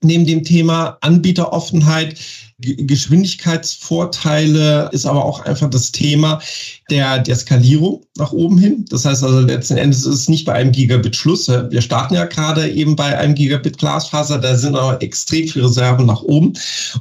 neben 0.04 0.26
dem 0.26 0.44
Thema 0.44 0.98
Anbieteroffenheit 1.02 2.16
Geschwindigkeitsvorteile 2.62 4.90
ist 4.92 5.06
aber 5.06 5.24
auch 5.24 5.46
einfach 5.46 5.70
das 5.70 5.94
Thema 5.94 6.42
der, 6.90 7.20
der 7.20 7.36
Skalierung 7.36 8.02
nach 8.18 8.34
oben 8.34 8.58
hin. 8.58 8.84
Das 8.90 9.06
heißt 9.06 9.24
also 9.24 9.40
letzten 9.40 9.78
Endes 9.78 10.00
ist 10.00 10.16
es 10.16 10.28
nicht 10.28 10.44
bei 10.46 10.52
einem 10.54 10.74
Gigabit 10.74 11.16
Schluss. 11.16 11.48
Wir 11.48 11.82
starten 11.82 12.16
ja 12.16 12.26
gerade 12.26 12.70
eben 12.70 12.98
bei 12.98 13.18
einem 13.18 13.36
Gigabit 13.36 13.78
Glasfaser, 13.78 14.40
da 14.40 14.58
sind 14.58 14.76
aber 14.76 15.02
extrem 15.02 15.48
viele 15.48 15.66
Reserven 15.66 16.06
nach 16.06 16.22
oben. 16.24 16.54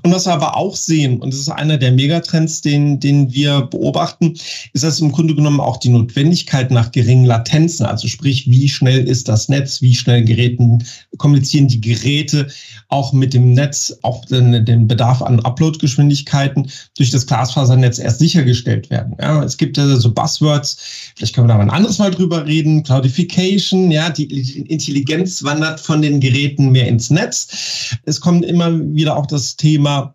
Und 0.03 0.13
was 0.13 0.27
wir 0.27 0.35
aber 0.35 0.57
auch 0.57 0.77
sehen, 0.77 1.21
und 1.21 1.33
das 1.33 1.41
ist 1.41 1.49
einer 1.49 1.77
der 1.77 1.91
Megatrends, 1.91 2.61
den, 2.61 3.01
den 3.01 3.33
wir 3.33 3.63
beobachten, 3.63 4.35
ist 4.75 4.85
das 4.85 5.01
im 5.01 5.11
Grunde 5.11 5.35
genommen 5.35 5.61
auch 5.61 5.79
die 5.79 5.89
Notwendigkeit 5.89 6.71
nach 6.71 6.93
geringen 6.93 7.25
Latenzen. 7.25 7.85
Also 7.85 8.07
sprich, 8.07 8.49
wie 8.49 8.69
schnell 8.69 9.09
ist 9.09 9.29
das 9.29 9.49
Netz, 9.49 9.83
wie 9.83 9.95
schnell 9.95 10.25
Geräten, 10.25 10.85
kommunizieren 11.17 11.67
die 11.67 11.81
Geräte 11.81 12.47
auch 12.89 13.13
mit 13.13 13.35
dem 13.35 13.53
Netz, 13.53 13.99
auch 14.03 14.25
den, 14.27 14.65
den 14.65 14.87
Bedarf 14.87 15.21
an 15.21 15.41
Upload-Geschwindigkeiten 15.49 16.71
durch 16.97 17.11
das 17.11 17.27
Glasfasernetz 17.27 17.99
erst 17.99 18.19
sichergestellt 18.19 18.91
werden. 18.91 19.17
Ja, 19.21 19.43
es 19.43 19.57
gibt 19.57 19.77
ja 19.77 19.87
so 19.97 20.13
Buzzwords, 20.13 20.79
vielleicht 21.17 21.35
können 21.35 21.47
wir 21.47 21.53
da 21.53 21.59
mal 21.59 21.65
ein 21.65 21.71
anderes 21.71 21.99
Mal 21.99 22.11
drüber 22.11 22.47
reden, 22.47 22.83
Cloudification, 22.83 23.91
ja, 23.91 24.11
die 24.11 24.27
Intelligenz 24.69 25.43
wandert 25.43 25.81
von 25.81 26.03
den 26.03 26.21
Geräten 26.21 26.71
mehr 26.71 26.89
ins 26.89 27.11
Netz. 27.11 27.97
Es 28.05 28.21
kommt 28.21 28.45
immer 28.45 28.79
wieder 28.95 29.17
auch 29.17 29.27
das 29.27 29.57
Thema 29.57 30.15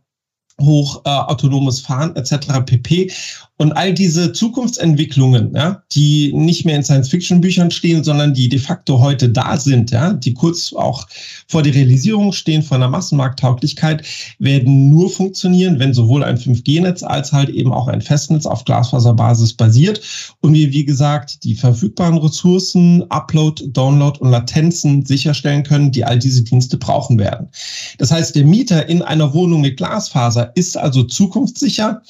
hoch 0.61 1.01
äh, 1.05 1.09
autonomes 1.09 1.79
Fahren 1.79 2.15
etc. 2.15 2.61
pp. 2.65 3.11
Und 3.57 3.71
all 3.73 3.93
diese 3.93 4.33
Zukunftsentwicklungen, 4.33 5.53
ja, 5.55 5.83
die 5.93 6.33
nicht 6.33 6.65
mehr 6.65 6.75
in 6.75 6.83
Science-Fiction-Büchern 6.83 7.71
stehen, 7.71 8.03
sondern 8.03 8.33
die 8.33 8.49
de 8.49 8.59
facto 8.59 8.99
heute 8.99 9.29
da 9.29 9.57
sind, 9.57 9.91
ja, 9.91 10.13
die 10.13 10.33
kurz 10.33 10.73
auch 10.73 11.07
vor 11.47 11.61
der 11.61 11.73
Realisierung 11.73 12.33
stehen 12.33 12.63
von 12.63 12.81
der 12.81 12.89
Massenmarkttauglichkeit, 12.89 14.03
werden 14.39 14.89
nur 14.89 15.09
funktionieren, 15.09 15.79
wenn 15.79 15.93
sowohl 15.93 16.23
ein 16.23 16.37
5G-Netz 16.37 17.03
als 17.03 17.31
halt 17.31 17.49
eben 17.49 17.71
auch 17.71 17.87
ein 17.87 18.01
Festnetz 18.01 18.47
auf 18.47 18.65
Glasfaserbasis 18.65 19.53
basiert 19.53 20.01
und 20.41 20.53
wir, 20.53 20.73
wie 20.73 20.83
gesagt, 20.83 21.43
die 21.43 21.55
verfügbaren 21.55 22.17
Ressourcen, 22.17 23.05
Upload, 23.09 23.63
Download 23.67 24.19
und 24.19 24.31
Latenzen 24.31 25.05
sicherstellen 25.05 25.63
können, 25.63 25.91
die 25.91 26.03
all 26.03 26.17
diese 26.17 26.43
Dienste 26.43 26.77
brauchen 26.77 27.19
werden. 27.19 27.49
Das 27.99 28.11
heißt, 28.11 28.35
der 28.35 28.45
Mieter 28.45 28.89
in 28.89 29.03
einer 29.03 29.33
Wohnung 29.33 29.61
mit 29.61 29.77
Glasfaser 29.77 30.42
ist 30.43 30.77
also 30.77 31.03
zukunftssicher 31.03 32.01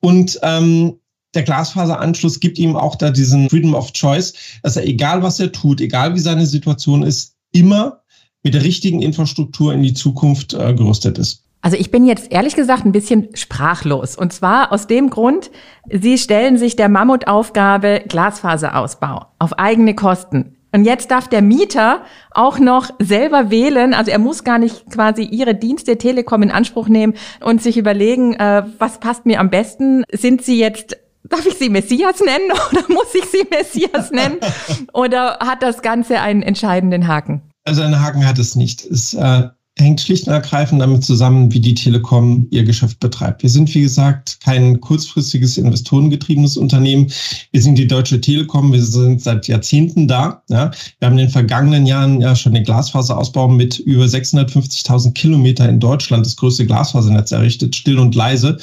und 0.00 0.38
ähm, 0.42 0.98
der 1.34 1.42
Glasfaseranschluss 1.42 2.40
gibt 2.40 2.58
ihm 2.58 2.76
auch 2.76 2.96
da 2.96 3.10
diesen 3.10 3.50
Freedom 3.50 3.74
of 3.74 3.92
Choice, 3.92 4.34
dass 4.62 4.76
er, 4.76 4.86
egal 4.86 5.22
was 5.22 5.38
er 5.38 5.52
tut, 5.52 5.80
egal 5.80 6.14
wie 6.14 6.20
seine 6.20 6.46
Situation 6.46 7.02
ist, 7.02 7.36
immer 7.52 8.00
mit 8.42 8.54
der 8.54 8.64
richtigen 8.64 9.02
Infrastruktur 9.02 9.72
in 9.72 9.82
die 9.82 9.94
Zukunft 9.94 10.54
äh, 10.54 10.74
gerüstet 10.74 11.18
ist. 11.18 11.44
Also 11.60 11.76
ich 11.76 11.90
bin 11.90 12.06
jetzt 12.06 12.30
ehrlich 12.30 12.54
gesagt 12.54 12.84
ein 12.84 12.92
bisschen 12.92 13.28
sprachlos. 13.34 14.16
Und 14.16 14.32
zwar 14.32 14.72
aus 14.72 14.86
dem 14.86 15.10
Grund, 15.10 15.50
Sie 15.90 16.16
stellen 16.16 16.56
sich 16.56 16.76
der 16.76 16.88
Mammutaufgabe 16.88 18.04
Glasfaserausbau 18.08 19.26
auf 19.38 19.54
eigene 19.54 19.94
Kosten. 19.94 20.56
Und 20.72 20.84
jetzt 20.84 21.10
darf 21.10 21.28
der 21.28 21.42
Mieter 21.42 22.02
auch 22.30 22.58
noch 22.58 22.90
selber 22.98 23.50
wählen. 23.50 23.94
Also 23.94 24.10
er 24.10 24.18
muss 24.18 24.44
gar 24.44 24.58
nicht 24.58 24.90
quasi 24.90 25.22
ihre 25.22 25.54
Dienste 25.54 25.96
Telekom 25.96 26.42
in 26.42 26.50
Anspruch 26.50 26.88
nehmen 26.88 27.14
und 27.40 27.62
sich 27.62 27.78
überlegen, 27.78 28.34
äh, 28.34 28.64
was 28.78 29.00
passt 29.00 29.24
mir 29.24 29.40
am 29.40 29.50
besten. 29.50 30.04
Sind 30.12 30.42
Sie 30.42 30.58
jetzt 30.58 30.96
Darf 31.24 31.44
ich 31.44 31.54
sie 31.54 31.68
Messias 31.68 32.20
nennen 32.20 32.50
oder 32.72 32.82
muss 32.88 33.14
ich 33.14 33.24
sie 33.26 33.46
Messias 33.50 34.10
nennen? 34.10 34.38
Oder 34.94 35.38
hat 35.40 35.62
das 35.62 35.82
Ganze 35.82 36.20
einen 36.20 36.42
entscheidenden 36.42 37.06
Haken? 37.06 37.42
Also 37.64 37.82
einen 37.82 38.00
Haken 38.00 38.26
hat 38.26 38.38
es 38.38 38.56
nicht. 38.56 38.84
Es 38.84 39.12
äh, 39.12 39.48
hängt 39.78 40.00
schlicht 40.00 40.26
und 40.26 40.32
ergreifend 40.32 40.80
damit 40.80 41.04
zusammen, 41.04 41.52
wie 41.52 41.60
die 41.60 41.74
Telekom 41.74 42.46
ihr 42.50 42.64
Geschäft 42.64 43.00
betreibt. 43.00 43.42
Wir 43.42 43.50
sind, 43.50 43.72
wie 43.74 43.82
gesagt, 43.82 44.40
kein 44.42 44.80
kurzfristiges 44.80 45.56
investorengetriebenes 45.56 46.56
Unternehmen. 46.56 47.10
Wir 47.52 47.62
sind 47.62 47.76
die 47.76 47.86
Deutsche 47.86 48.20
Telekom. 48.20 48.72
Wir 48.72 48.82
sind 48.82 49.22
seit 49.22 49.46
Jahrzehnten 49.46 50.08
da. 50.08 50.42
Ja. 50.48 50.70
Wir 50.98 51.06
haben 51.06 51.18
in 51.18 51.26
den 51.26 51.30
vergangenen 51.30 51.86
Jahren 51.86 52.20
ja 52.20 52.34
schon 52.34 52.54
den 52.54 52.64
Glasfaserausbau 52.64 53.48
mit 53.48 53.78
über 53.78 54.04
650.000 54.04 55.12
Kilometer 55.14 55.68
in 55.68 55.80
Deutschland, 55.80 56.26
das 56.26 56.36
größte 56.36 56.66
Glasfasernetz 56.66 57.30
errichtet, 57.32 57.76
still 57.76 57.98
und 57.98 58.14
leise, 58.14 58.58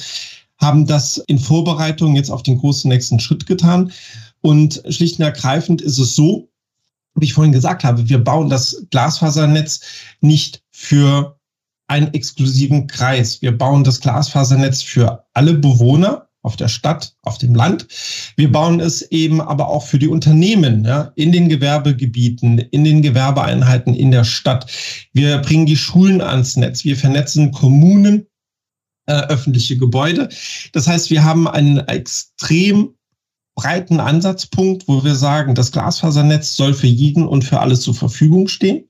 haben 0.58 0.86
das 0.86 1.18
in 1.28 1.40
Vorbereitung 1.40 2.16
jetzt 2.16 2.30
auf 2.30 2.44
den 2.44 2.58
großen 2.58 2.90
nächsten 2.90 3.20
Schritt 3.20 3.46
getan. 3.46 3.92
Und 4.42 4.82
schlicht 4.90 5.20
und 5.20 5.26
ergreifend 5.26 5.82
ist 5.82 5.98
es 5.98 6.16
so, 6.16 6.50
wie 7.16 7.26
ich 7.26 7.34
vorhin 7.34 7.54
gesagt 7.54 7.84
habe, 7.84 8.10
wir 8.10 8.24
bauen 8.24 8.50
das 8.50 8.86
Glasfasernetz 8.92 9.82
nicht 10.22 10.62
für 10.78 11.40
einen 11.88 12.14
exklusiven 12.14 12.88
Kreis. 12.88 13.42
Wir 13.42 13.58
bauen 13.58 13.86
das 13.86 14.02
Glasfasernetz 14.02 14.82
für 14.82 15.26
alle 15.34 15.54
Bewohner 15.54 16.28
auf 16.42 16.58
der 16.58 16.68
Stadt, 16.68 17.16
auf 17.22 17.38
dem 17.38 17.56
Land. 17.56 17.88
Wir 18.36 18.52
bauen 18.52 18.82
es 18.82 19.02
eben 19.04 19.40
aber 19.40 19.70
auch 19.70 19.86
für 19.86 20.00
die 20.00 20.10
Unternehmen 20.10 20.84
ja, 20.84 21.14
in 21.16 21.32
den 21.32 21.48
Gewerbegebieten, 21.48 22.60
in 22.60 22.84
den 22.84 23.02
Gewerbeeinheiten 23.02 23.94
in 23.94 24.12
der 24.12 24.26
Stadt. 24.26 24.70
Wir 25.14 25.38
bringen 25.38 25.66
die 25.66 25.78
Schulen 25.78 26.22
ans 26.22 26.58
Netz. 26.58 26.84
Wir 26.84 26.98
vernetzen 26.98 27.52
Kommunen, 27.52 28.28
äh, 29.06 29.14
öffentliche 29.14 29.78
Gebäude. 29.78 30.28
Das 30.74 30.88
heißt, 30.88 31.10
wir 31.10 31.24
haben 31.24 31.48
einen 31.48 31.80
extrem 31.88 32.96
breiten 33.56 34.02
Ansatzpunkt, 34.02 34.90
wo 34.90 35.06
wir 35.06 35.16
sagen, 35.16 35.56
das 35.56 35.72
Glasfasernetz 35.72 36.58
soll 36.58 36.74
für 36.74 36.88
jeden 36.88 37.26
und 37.26 37.46
für 37.46 37.62
alles 37.62 37.80
zur 37.82 37.96
Verfügung 37.96 38.50
stehen. 38.50 38.90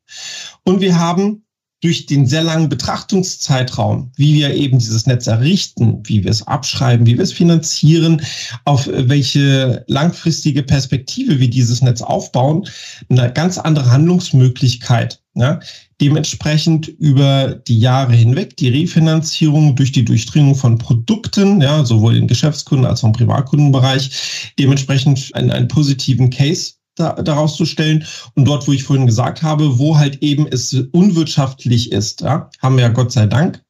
Und 0.64 0.82
wir 0.82 0.98
haben 0.98 1.45
durch 1.86 2.08
den 2.08 2.26
sehr 2.26 2.42
langen 2.42 2.68
Betrachtungszeitraum, 2.68 4.12
wie 4.16 4.34
wir 4.34 4.56
eben 4.56 4.80
dieses 4.80 5.06
Netz 5.06 5.28
errichten, 5.28 6.02
wie 6.04 6.24
wir 6.24 6.32
es 6.32 6.42
abschreiben, 6.48 7.06
wie 7.06 7.16
wir 7.16 7.24
es 7.24 7.32
finanzieren, 7.32 8.24
auf 8.64 8.90
welche 8.92 9.86
langfristige 9.88 10.64
Perspektive 10.64 11.40
wir 11.40 11.48
dieses 11.48 11.84
Netz 11.84 12.02
aufbauen, 12.02 12.68
eine 13.10 13.32
ganz 13.32 13.60
andere 13.60 13.92
Handlungsmöglichkeit. 13.92 15.22
Ja? 15.36 15.60
Dementsprechend 16.02 16.88
über 16.88 17.54
die 17.54 17.80
Jahre 17.80 18.14
hinweg 18.14 18.58
die 18.58 18.70
Refinanzierung 18.70 19.76
durch 19.76 19.92
die 19.92 20.06
Durchdringung 20.06 20.56
von 20.56 20.80
Produkten, 20.80 21.62
ja, 21.62 21.86
sowohl 21.86 22.18
im 22.18 22.28
Geschäftskunden 22.28 22.88
als 22.88 23.04
auch 23.04 23.08
im 23.10 23.14
Privatkundenbereich, 23.14 24.54
dementsprechend 24.58 25.30
einen, 25.36 25.52
einen 25.52 25.68
positiven 25.68 26.32
Case 26.32 26.75
da, 26.96 27.14
daraus 27.14 27.56
zu 27.56 27.66
stellen. 27.66 28.06
Und 28.36 28.46
dort, 28.46 28.68
wo 28.68 28.72
ich 28.72 28.84
vorhin 28.84 29.06
gesagt 29.06 29.42
habe, 29.42 29.78
wo 29.78 29.98
halt 29.98 30.22
eben 30.22 30.48
es 30.48 30.74
unwirtschaftlich 30.92 31.92
ist, 31.92 32.22
ja, 32.22 32.50
haben 32.62 32.78
wir 32.78 32.84
ja 32.84 32.90
Gott 32.90 33.12
sei 33.12 33.26
Dank 33.26 33.62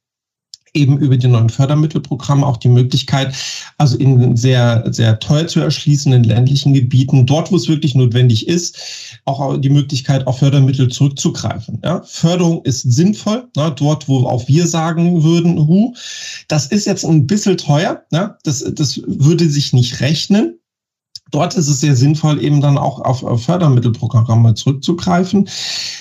eben 0.76 1.00
über 1.00 1.18
die 1.18 1.28
neuen 1.28 1.50
Fördermittelprogramme 1.50 2.46
auch 2.46 2.58
die 2.58 2.68
Möglichkeit, 2.68 3.34
also 3.78 3.98
in 3.98 4.36
sehr, 4.36 4.84
sehr 4.92 5.20
teuer 5.20 5.48
zu 5.48 5.62
erschließenden 5.62 6.24
ländlichen 6.24 6.74
Gebieten, 6.74 7.26
dort, 7.26 7.52
wo 7.52 7.56
es 7.56 7.68
wirklich 7.68 7.96
notwendig 7.96 8.48
ist, 8.48 8.78
auch 9.24 9.58
die 9.58 9.70
Möglichkeit, 9.70 10.28
auf 10.28 10.40
Fördermittel 10.40 10.90
zurückzugreifen. 10.90 11.80
Ja? 11.84 12.02
Förderung 12.04 12.62
ist 12.64 12.82
sinnvoll, 12.82 13.48
ne? 13.56 13.74
dort, 13.76 14.08
wo 14.08 14.28
auch 14.28 14.48
wir 14.48 14.68
sagen 14.68 15.24
würden, 15.24 15.58
hu, 15.58 15.94
das 16.48 16.68
ist 16.68 16.86
jetzt 16.86 17.06
ein 17.06 17.26
bisschen 17.26 17.58
teuer, 17.58 18.04
ne? 18.12 18.36
das, 18.44 18.66
das 18.76 19.02
würde 19.08 19.50
sich 19.50 19.74
nicht 19.74 20.02
rechnen 20.02 20.60
dort 21.32 21.56
ist 21.56 21.68
es 21.68 21.80
sehr 21.80 21.96
sinnvoll, 21.96 22.44
eben 22.44 22.62
dann 22.62 22.78
auch 22.78 23.00
auf 23.00 23.44
Fördermittelprogramme 23.44 24.54
zurückzugreifen. 24.54 25.48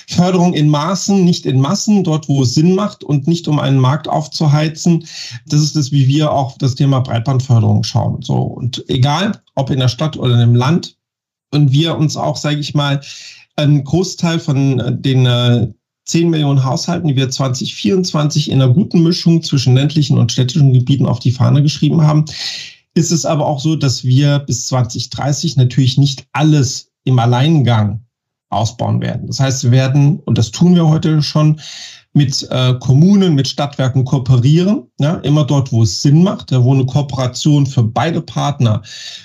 Förderung 0.08 0.54
in 0.54 0.68
Maßen, 0.68 1.24
nicht 1.24 1.46
in 1.46 1.60
Massen, 1.60 2.04
dort 2.04 2.28
wo 2.28 2.42
es 2.42 2.54
Sinn 2.54 2.74
macht 2.74 3.02
und 3.02 3.26
nicht 3.26 3.48
um 3.48 3.58
einen 3.58 3.78
Markt 3.78 4.08
aufzuheizen. 4.08 5.06
Das 5.46 5.60
ist 5.60 5.76
das, 5.76 5.92
wie 5.92 6.06
wir 6.06 6.32
auch 6.32 6.56
das 6.58 6.74
Thema 6.74 7.00
Breitbandförderung 7.00 7.84
schauen. 7.84 8.22
So 8.22 8.42
und 8.42 8.84
egal, 8.88 9.40
ob 9.54 9.70
in 9.70 9.80
der 9.80 9.88
Stadt 9.88 10.16
oder 10.16 10.42
im 10.42 10.54
Land, 10.54 10.96
und 11.54 11.72
wir 11.72 11.96
uns 11.96 12.16
auch, 12.16 12.37
sage 12.37 12.58
ich 12.58 12.74
mal, 12.74 13.00
einen 13.56 13.84
Großteil 13.84 14.40
von 14.40 15.00
den 15.00 15.24
äh, 15.24 15.68
10 16.06 16.28
Millionen 16.28 16.64
Haushalten, 16.64 17.08
die 17.08 17.16
wir 17.16 17.30
2024 17.30 18.50
in 18.50 18.60
einer 18.60 18.72
guten 18.72 19.02
Mischung 19.02 19.42
zwischen 19.42 19.74
ländlichen 19.74 20.18
und 20.18 20.32
städtischen 20.32 20.72
Gebieten 20.72 21.06
auf 21.06 21.20
die 21.20 21.32
Fahne 21.32 21.62
geschrieben 21.62 22.02
haben, 22.02 22.26
ist 22.94 23.11
es 23.11 23.26
aber 23.26 23.46
auch 23.46 23.61
so, 23.61 23.76
dass 23.76 24.04
wir 24.04 24.38
bis 24.40 24.66
2030 24.68 25.57
natürlich 25.57 25.98
nicht 25.98 26.26
alles 26.33 26.90
im 27.04 27.18
Alleingang 27.18 28.04
ausbauen 28.50 29.00
werden. 29.00 29.26
Das 29.26 29.40
heißt, 29.40 29.64
wir 29.64 29.70
werden, 29.72 30.20
und 30.20 30.38
das 30.38 30.50
tun 30.50 30.74
wir 30.74 30.88
heute 30.88 31.22
schon, 31.22 31.61
mit 32.14 32.46
äh, 32.50 32.74
Kommunen, 32.78 33.35
mit 33.35 33.48
Stadtwerken 33.48 34.04
kooperieren, 34.04 34.85
ja, 35.00 35.16
immer 35.16 35.44
dort, 35.44 35.72
wo 35.72 35.83
es 35.83 36.00
Sinn 36.00 36.22
macht, 36.22 36.52
ja, 36.52 36.62
wo 36.62 36.72
eine 36.72 36.87
Kooperation 36.87 37.66
für 37.66 37.83
beide 37.83 38.20
Partner 38.20 38.83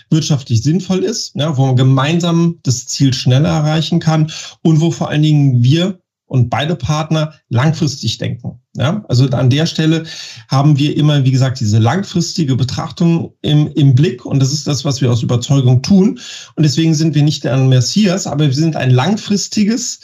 wirtschaftlich 0.10 0.64
sinnvoll 0.64 1.04
ist, 1.04 1.36
ja, 1.36 1.56
wo 1.56 1.68
man 1.68 1.76
gemeinsam 1.76 2.58
das 2.64 2.88
Ziel 2.88 3.14
schneller 3.14 3.50
erreichen 3.50 4.00
kann 4.00 4.32
und 4.64 4.82
wo 4.82 4.90
vor 4.90 5.10
allen 5.10 5.22
Dingen 5.22 5.62
wir 5.62 6.00
und 6.30 6.50
beide 6.50 6.76
Partner 6.76 7.34
langfristig 7.50 8.18
denken. 8.18 8.60
Ja, 8.78 9.04
also 9.10 9.28
an 9.30 9.50
der 9.50 9.66
Stelle 9.66 10.06
haben 10.48 10.78
wir 10.78 10.96
immer, 10.96 11.26
wie 11.26 11.32
gesagt, 11.32 11.60
diese 11.60 11.80
langfristige 11.80 12.56
Betrachtung 12.56 13.34
im, 13.42 13.68
im 13.74 13.96
Blick 13.96 14.26
und 14.26 14.40
das 14.40 14.54
ist 14.54 14.68
das, 14.68 14.86
was 14.86 15.02
wir 15.02 15.12
aus 15.12 15.24
Überzeugung 15.24 15.82
tun. 15.82 16.20
Und 16.56 16.64
deswegen 16.64 16.94
sind 16.94 17.16
wir 17.16 17.24
nicht 17.24 17.46
ein 17.46 17.68
Messias, 17.68 18.28
aber 18.28 18.46
wir 18.46 18.54
sind 18.54 18.76
ein 18.76 18.92
langfristiges, 18.92 20.00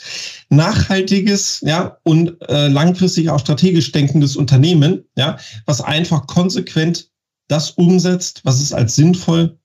nachhaltiges, 0.50 1.60
ja, 1.64 1.96
und 2.02 2.36
äh, 2.48 2.68
langfristig 2.68 3.30
auch 3.30 3.40
strategisch 3.40 3.92
denkendes 3.92 4.36
Unternehmen, 4.36 5.04
ja, 5.16 5.38
was 5.64 5.80
einfach 5.80 6.26
konsequent 6.26 7.08
das 7.48 7.70
umsetzt, 7.70 8.40
was 8.44 8.60
es 8.60 8.72
als 8.72 8.96
sinnvoll 8.96 9.58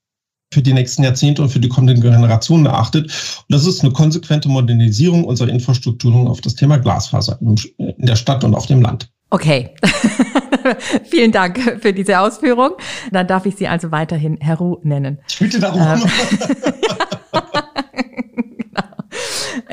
für 0.54 0.62
die 0.62 0.74
nächsten 0.74 1.04
Jahrzehnte 1.04 1.42
und 1.42 1.50
für 1.50 1.60
die 1.60 1.70
kommenden 1.70 2.02
Generationen 2.02 2.66
erachtet. 2.66 3.06
Und 3.06 3.46
das 3.50 3.66
ist 3.66 3.82
eine 3.82 3.94
konsequente 3.94 4.50
Modernisierung 4.50 5.24
unserer 5.24 5.50
Infrastrukturen 5.50 6.28
auf 6.28 6.42
das 6.42 6.56
Thema 6.56 6.78
Glasfaser 6.78 7.40
in 7.42 7.56
der 7.98 8.16
Stadt 8.16 8.44
und 8.44 8.54
auf 8.54 8.66
dem 8.68 8.82
Land. 8.82 9.10
Okay. 9.30 9.70
Vielen 11.10 11.32
Dank 11.32 11.80
für 11.82 11.94
diese 11.94 12.20
Ausführung. 12.20 12.72
Dann 13.12 13.28
darf 13.28 13.46
ich 13.46 13.56
Sie 13.56 13.68
also 13.68 13.92
weiterhin 13.92 14.38
Heru 14.38 14.78
nennen. 14.84 15.20
Ich 15.30 15.40
bitte 15.40 15.60
darum. 15.60 15.82
Ähm, 15.82 16.04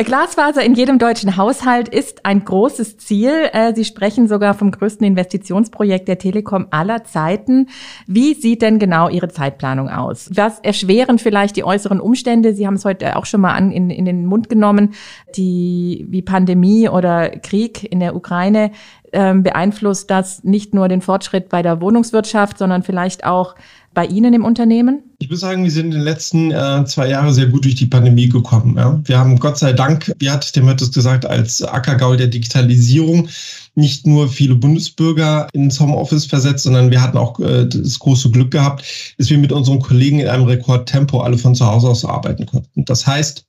Glasfaser 0.05 0.63
in 0.63 0.75
jedem 0.75 0.99
deutschen 0.99 1.37
Haushalt 1.37 1.89
ist 1.89 2.25
ein 2.25 2.45
großes 2.45 2.99
Ziel. 2.99 3.33
Äh, 3.53 3.75
Sie 3.75 3.85
sprechen 3.85 4.29
sogar 4.29 4.55
vom 4.55 4.71
größten 4.71 5.05
Investitionsprojekt 5.05 6.07
der 6.07 6.19
Telekom 6.19 6.69
aller 6.71 7.03
Zeiten. 7.03 7.69
Wie 8.07 8.35
sieht 8.35 8.63
denn 8.63 8.79
genau 8.79 9.09
Ihre 9.09 9.29
Zeitplanung 9.29 9.89
aus? 9.89 10.31
Was 10.35 10.61
erschweren 10.61 11.19
vielleicht 11.19 11.57
die 11.57 11.65
äußeren 11.65 11.99
Umstände? 11.99 12.55
Sie 12.55 12.67
haben 12.67 12.75
es 12.75 12.85
heute 12.85 13.17
auch 13.17 13.27
schon 13.27 13.41
mal 13.41 13.55
an, 13.55 13.73
in, 13.73 13.91
in 13.91 14.05
den 14.05 14.25
Mund 14.27 14.49
genommen, 14.49 14.95
die 15.37 16.07
wie 16.09 16.23
Pandemie 16.23 16.89
oder 16.89 17.31
Krieg 17.31 17.91
in 17.91 17.99
der 17.99 18.15
Ukraine 18.15 18.71
ähm, 19.13 19.43
beeinflusst 19.43 20.11
das 20.11 20.45
nicht 20.45 20.75
nur 20.75 20.89
den 20.89 21.01
Fortschritt 21.01 21.49
bei 21.49 21.63
der 21.63 21.81
Wohnungswirtschaft, 21.81 22.59
sondern 22.59 22.83
vielleicht 22.83 23.25
auch 23.25 23.55
bei 23.99 24.07
Ihnen 24.07 24.33
im 24.33 24.45
Unternehmen? 24.45 25.03
Ich 25.19 25.29
muss 25.29 25.41
sagen, 25.41 25.65
wir 25.65 25.73
sind 25.73 25.87
in 25.87 25.91
den 25.91 26.03
letzten 26.03 26.53
äh, 26.53 26.85
zwei 26.85 27.09
Jahren 27.09 27.35
sehr 27.35 27.47
gut 27.47 27.65
durch 27.65 27.75
die 27.75 27.87
Pandemie 27.87 28.29
gekommen. 28.29 28.77
Ja. 28.77 29.01
Wir 29.03 29.19
haben 29.19 29.41
Gott 29.41 29.59
sei 29.59 29.73
Dank, 29.73 30.15
wie 30.21 30.31
hat 30.31 30.55
dem 30.55 30.69
hat 30.69 30.81
es 30.81 30.93
gesagt, 30.93 31.27
als 31.27 31.65
Ackergaul 31.65 32.17
der 32.17 32.29
Digitalisierung 32.29 33.29
nicht 33.75 34.07
nur 34.07 34.29
viele 34.29 34.55
Bundesbürger 34.55 35.49
ins 35.53 35.81
Homeoffice 35.81 36.27
versetzt, 36.27 36.63
sondern 36.63 36.93
wir 36.93 37.03
hatten 37.03 37.19
auch 37.19 37.41
äh, 37.41 37.67
das 37.67 37.99
große 37.99 38.31
Glück 38.31 38.53
gehabt, 38.53 38.85
dass 39.19 39.31
wir 39.31 39.39
mit 39.39 39.51
unseren 39.51 39.81
Kollegen 39.81 40.21
in 40.21 40.29
einem 40.29 40.45
Rekordtempo 40.45 41.21
alle 41.23 41.37
von 41.37 41.57
zu 41.57 41.67
Hause 41.67 41.89
aus 41.89 42.05
arbeiten 42.05 42.47
konnten. 42.47 42.85
Das 42.85 43.05
heißt, 43.05 43.48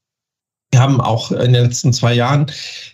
wir 0.72 0.80
haben 0.80 1.02
auch 1.02 1.32
in 1.32 1.54
den 1.54 1.64
letzten 1.66 1.94
zwei 1.94 2.14
Jahren 2.14 2.46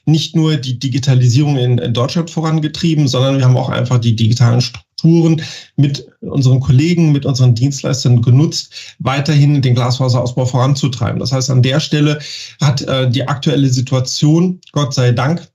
nicht 0.06 0.36
nur 0.36 0.56
die 0.56 0.80
Digitalisierung 0.80 1.58
in, 1.58 1.94
Deutschland 1.94 2.30
vorangetrieben, 2.30 3.08
sondern 3.08 3.38
wir 3.38 3.46
haben 3.46 3.58
auch 3.58 3.70
einfach 3.70 4.00
die 4.00 4.16
digitalen 4.16 4.62
Strukturen 4.62 5.42
mit 5.76 6.08
unseren 6.22 6.62
Kollegen, 6.62 7.12
mit 7.12 7.26
unseren 7.26 7.54
Dienstleistern 7.54 8.22
genutzt, 8.22 8.96
weiterhin 9.00 9.62
den 9.62 9.76
Glasfaserausbau 9.76 10.46
voranzutreiben. 10.46 11.20
Das 11.20 11.32
heißt, 11.32 11.50
an 11.50 11.64
der 11.64 11.80
Stelle 11.80 12.20
hat 12.62 12.82
äh, 12.82 13.10
die 13.10 13.28
aktuelle 13.28 13.68
Situation, 13.68 14.62
Gott 14.72 14.94
sei 14.94 15.12
Dank, 15.12 15.48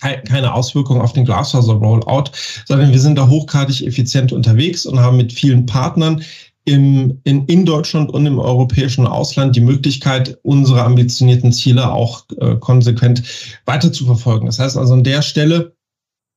keine 0.00 0.52
Auswirkungen 0.52 1.00
auf 1.00 1.12
den 1.12 1.24
Glasfaser-Rollout, 1.24 2.32
sondern 2.66 2.90
wir 2.90 2.98
sind 2.98 3.16
da 3.16 3.28
hochgradig 3.28 3.86
effizient 3.86 4.32
unterwegs 4.32 4.84
und 4.84 4.98
haben 4.98 5.16
mit 5.16 5.32
vielen 5.32 5.64
Partnern 5.66 6.24
im, 6.64 7.20
in, 7.24 7.46
in 7.46 7.66
Deutschland 7.66 8.10
und 8.10 8.24
im 8.26 8.38
europäischen 8.38 9.06
Ausland 9.06 9.56
die 9.56 9.60
Möglichkeit, 9.60 10.38
unsere 10.42 10.82
ambitionierten 10.82 11.52
Ziele 11.52 11.92
auch 11.92 12.24
äh, 12.38 12.54
konsequent 12.56 13.22
weiter 13.64 13.92
zu 13.92 14.06
verfolgen. 14.06 14.46
Das 14.46 14.58
heißt 14.58 14.76
also 14.76 14.94
an 14.94 15.04
der 15.04 15.22
Stelle 15.22 15.74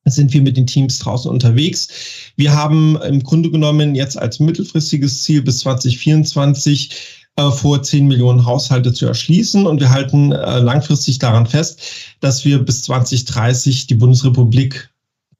sind 0.07 0.33
wir 0.33 0.41
mit 0.41 0.55
den 0.55 0.67
Teams 0.67 0.99
draußen 0.99 1.29
unterwegs. 1.29 1.87
Wir 2.35 2.53
haben 2.53 2.95
im 3.01 3.23
Grunde 3.23 3.49
genommen 3.49 3.95
jetzt 3.95 4.17
als 4.17 4.39
mittelfristiges 4.39 5.23
Ziel 5.23 5.41
bis 5.41 5.59
2024 5.59 7.25
äh, 7.37 7.51
vor 7.51 7.81
10 7.81 8.07
Millionen 8.07 8.45
Haushalte 8.45 8.93
zu 8.93 9.07
erschließen. 9.07 9.65
Und 9.65 9.79
wir 9.79 9.89
halten 9.89 10.31
äh, 10.31 10.59
langfristig 10.59 11.19
daran 11.19 11.47
fest, 11.47 11.81
dass 12.19 12.45
wir 12.45 12.59
bis 12.59 12.83
2030 12.83 13.87
die 13.87 13.95
Bundesrepublik 13.95 14.89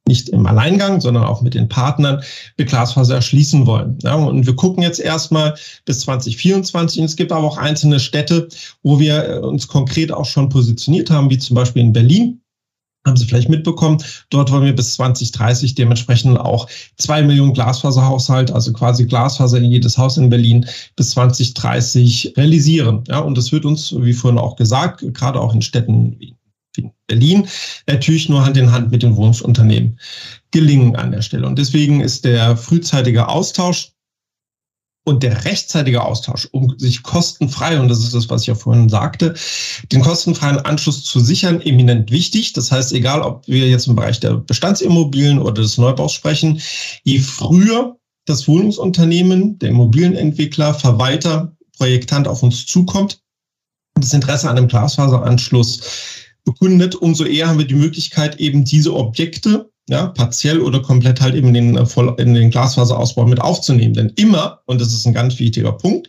nicht 0.08 0.30
im 0.30 0.46
Alleingang, 0.46 1.02
sondern 1.02 1.24
auch 1.24 1.42
mit 1.42 1.56
den 1.56 1.68
Partnern 1.68 2.22
mit 2.58 2.70
Glasfaser 2.70 3.16
erschließen 3.16 3.66
wollen. 3.66 3.98
Ja, 4.04 4.16
und 4.16 4.46
wir 4.46 4.56
gucken 4.56 4.84
jetzt 4.84 5.00
erstmal 5.00 5.56
bis 5.86 6.02
2024. 6.02 7.00
Und 7.00 7.06
es 7.06 7.16
gibt 7.16 7.32
aber 7.32 7.46
auch 7.46 7.58
einzelne 7.58 8.00
Städte, 8.00 8.48
wo 8.84 9.00
wir 9.00 9.28
äh, 9.28 9.40
uns 9.40 9.68
konkret 9.68 10.12
auch 10.12 10.26
schon 10.26 10.50
positioniert 10.50 11.10
haben, 11.10 11.30
wie 11.30 11.40
zum 11.40 11.56
Beispiel 11.56 11.82
in 11.82 11.94
Berlin. 11.94 12.42
Haben 13.08 13.18
Sie 13.18 13.26
vielleicht 13.26 13.50
mitbekommen, 13.50 14.04
dort 14.32 14.52
wollen 14.52 14.66
wir 14.66 14.76
bis 14.76 14.96
2030 14.96 15.76
dementsprechend 15.76 16.40
auch 16.40 16.68
zwei 16.98 17.22
Millionen 17.22 17.54
Glasfaserhaushalt, 17.54 18.50
also 18.52 18.74
quasi 18.74 19.06
Glasfaser 19.06 19.60
in 19.60 19.66
jedes 19.66 19.96
Haus 20.00 20.18
in 20.18 20.30
Berlin 20.30 20.66
bis 20.96 21.12
2030 21.12 22.34
realisieren. 22.36 23.04
Ja, 23.08 23.20
und 23.20 23.38
das 23.38 23.52
wird 23.52 23.64
uns, 23.66 23.94
wie 23.96 24.14
vorhin 24.14 24.40
auch 24.40 24.56
gesagt, 24.56 25.06
gerade 25.14 25.40
auch 25.40 25.54
in 25.54 25.62
Städten 25.62 26.16
wie 26.20 26.36
Berlin 27.08 27.48
natürlich 27.88 28.30
nur 28.30 28.46
Hand 28.46 28.58
in 28.58 28.72
Hand 28.72 28.92
mit 28.92 29.04
den 29.04 29.16
Wohnungsunternehmen 29.16 30.00
gelingen 30.52 30.96
an 30.96 31.12
der 31.12 31.22
Stelle. 31.22 31.48
Und 31.48 31.60
deswegen 31.60 32.02
ist 32.02 32.26
der 32.26 32.58
frühzeitige 32.58 33.28
Austausch 33.28 33.92
und 35.06 35.22
der 35.22 35.46
rechtzeitige 35.46 36.04
Austausch, 36.04 36.48
um 36.52 36.78
sich 36.80 37.04
kostenfrei, 37.04 37.80
und 37.80 37.90
das 37.90 38.00
ist 38.00 38.16
das, 38.16 38.30
was 38.30 38.42
ich 38.42 38.48
ja 38.48 38.56
vorhin 38.56 38.90
sagte, 38.90 39.36
den 39.92 40.02
kostenfreien 40.02 40.58
Anschluss 40.58 41.04
zu 41.04 41.20
sichern, 41.20 41.62
eminent 41.62 42.12
wichtig. 42.12 42.54
Das 42.54 42.72
heißt, 42.72 42.92
egal 42.92 43.22
ob 43.22 43.48
wir 43.48 43.70
jetzt 43.70 43.88
im 43.88 43.96
Bereich 43.96 44.20
der 44.20 44.36
Bestandsimmobilien 44.36 45.40
oder 45.40 45.62
des 45.62 45.78
Neubaus 45.78 46.14
sprechen, 46.14 46.60
je 47.04 47.20
früher 47.20 47.96
das 48.26 48.48
Wohnungsunternehmen, 48.48 49.60
der 49.60 49.70
Immobilienentwickler, 49.70 50.74
Verwalter, 50.74 51.56
Projektant 51.78 52.28
auf 52.28 52.42
uns 52.42 52.66
zukommt, 52.66 53.22
das 53.94 54.14
Interesse 54.14 54.50
an 54.50 54.58
einem 54.58 54.68
Glasfaseranschluss 54.68 55.82
bekundet, 56.46 56.96
umso 56.96 57.26
eher 57.26 57.48
haben 57.48 57.58
wir 57.58 57.68
die 57.68 57.76
Möglichkeit, 57.76 58.40
eben 58.40 58.64
diese 58.64 58.94
Objekte 58.94 59.70
ja, 59.88 60.08
partiell 60.08 60.62
oder 60.62 60.82
komplett 60.82 61.22
halt 61.22 61.36
eben 61.36 61.54
in 61.54 61.76
den, 61.76 61.78
äh, 61.78 62.22
in 62.22 62.34
den 62.34 62.50
Glasfaserausbau 62.50 63.26
mit 63.26 63.42
aufzunehmen. 63.42 63.94
Denn 63.94 64.14
immer, 64.16 64.62
und 64.66 64.82
das 64.82 64.94
ist 64.94 65.06
ein 65.06 65.14
ganz 65.14 65.38
wichtiger 65.40 65.74
Punkt, 65.74 66.08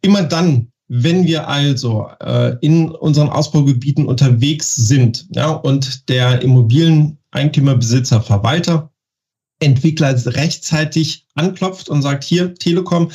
immer 0.00 0.22
dann, 0.22 0.68
wenn 0.88 1.26
wir 1.26 1.48
also 1.48 2.08
äh, 2.20 2.56
in 2.60 2.90
unseren 2.90 3.28
Ausbaugebieten 3.28 4.06
unterwegs 4.06 4.74
sind 4.74 5.26
ja, 5.34 5.50
und 5.50 6.08
der 6.08 6.42
Immobilieneigentümer, 6.42 7.76
Besitzer, 7.76 8.20
Verwalter 8.20 8.91
Entwickler 9.62 10.14
rechtzeitig 10.26 11.26
anklopft 11.34 11.88
und 11.88 12.02
sagt, 12.02 12.24
hier, 12.24 12.54
Telekom, 12.54 13.10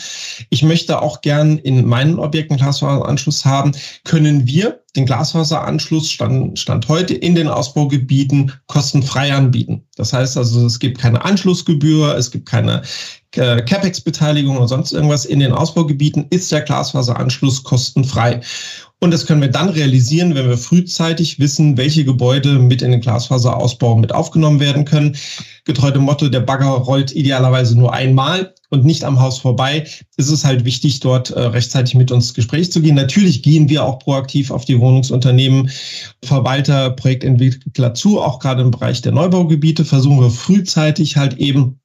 ich 0.50 0.64
möchte 0.64 1.02
auch 1.02 1.22
gern 1.22 1.58
in 1.60 1.86
meinen 1.86 2.18
Objekten 2.18 2.58
Glasfaseranschluss 2.58 3.46
haben, 3.46 3.74
können 4.04 4.48
wir 4.48 4.82
den 4.96 5.06
Glasfaseranschluss 5.06 6.10
Stand, 6.10 6.58
Stand 6.58 6.88
heute 6.88 7.14
in 7.14 7.36
den 7.36 7.48
Ausbaugebieten 7.48 8.52
kostenfrei 8.66 9.32
anbieten. 9.32 9.84
Das 9.96 10.14
heißt 10.14 10.38
also, 10.38 10.66
es 10.66 10.80
gibt 10.80 10.98
keine 10.98 11.24
Anschlussgebühr, 11.24 12.16
es 12.16 12.32
gibt 12.32 12.48
keine 12.48 12.82
äh, 13.36 13.62
CapEx-Beteiligung 13.62 14.58
oder 14.58 14.68
sonst 14.68 14.92
irgendwas. 14.94 15.26
In 15.26 15.40
den 15.40 15.52
Ausbaugebieten 15.52 16.26
ist 16.32 16.52
der 16.52 16.62
Glasfaseranschluss 16.62 17.64
kostenfrei. 17.64 18.42
Und 19.00 19.12
das 19.12 19.28
können 19.28 19.42
wir 19.42 19.52
dann 19.52 19.70
realisieren, 19.70 20.34
wenn 20.34 20.50
wir 20.50 20.58
frühzeitig 20.58 21.38
wissen, 21.38 21.78
welche 21.78 22.04
Gebäude 22.04 22.58
mit 22.58 22.82
in 22.82 22.92
den 22.92 23.02
Glasfaserausbau 23.02 23.96
mit 23.96 24.12
aufgenommen 24.12 24.60
werden 24.60 24.86
können. 24.86 25.16
Getreu 25.66 25.92
dem 25.92 26.04
Motto, 26.04 26.30
der 26.30 26.40
Bagger 26.40 26.66
rollt 26.66 27.16
idealerweise 27.16 27.78
nur 27.78 27.94
einmal 27.94 28.56
und 28.70 28.86
nicht 28.86 29.04
am 29.04 29.20
Haus 29.20 29.38
vorbei, 29.38 29.86
ist 30.18 30.30
es 30.30 30.44
halt 30.44 30.66
wichtig, 30.66 31.00
dort 31.00 31.30
äh, 31.30 31.40
rechtzeitig 31.40 31.94
mit 31.94 32.12
uns 32.12 32.28
ins 32.28 32.34
Gespräch 32.34 32.72
zu 32.72 32.82
gehen. 32.82 32.96
Natürlich 32.96 33.44
gehen 33.44 33.70
wir 33.70 33.84
auch 33.84 34.00
proaktiv 34.00 34.50
auf 34.50 34.66
die 34.66 34.80
Wohnungsunternehmen, 34.80 35.70
Verwalter, 36.24 36.90
Projektentwickler 36.90 37.94
zu, 37.94 38.20
auch 38.20 38.40
gerade 38.40 38.64
im 38.64 38.72
Bereich 38.72 39.02
der 39.04 39.12
Neubaugebiete 39.12 39.86
versuchen 39.86 40.22
wir 40.22 40.32
frühzeitig 40.32 41.18
halt 41.18 41.38
eben 41.38 41.80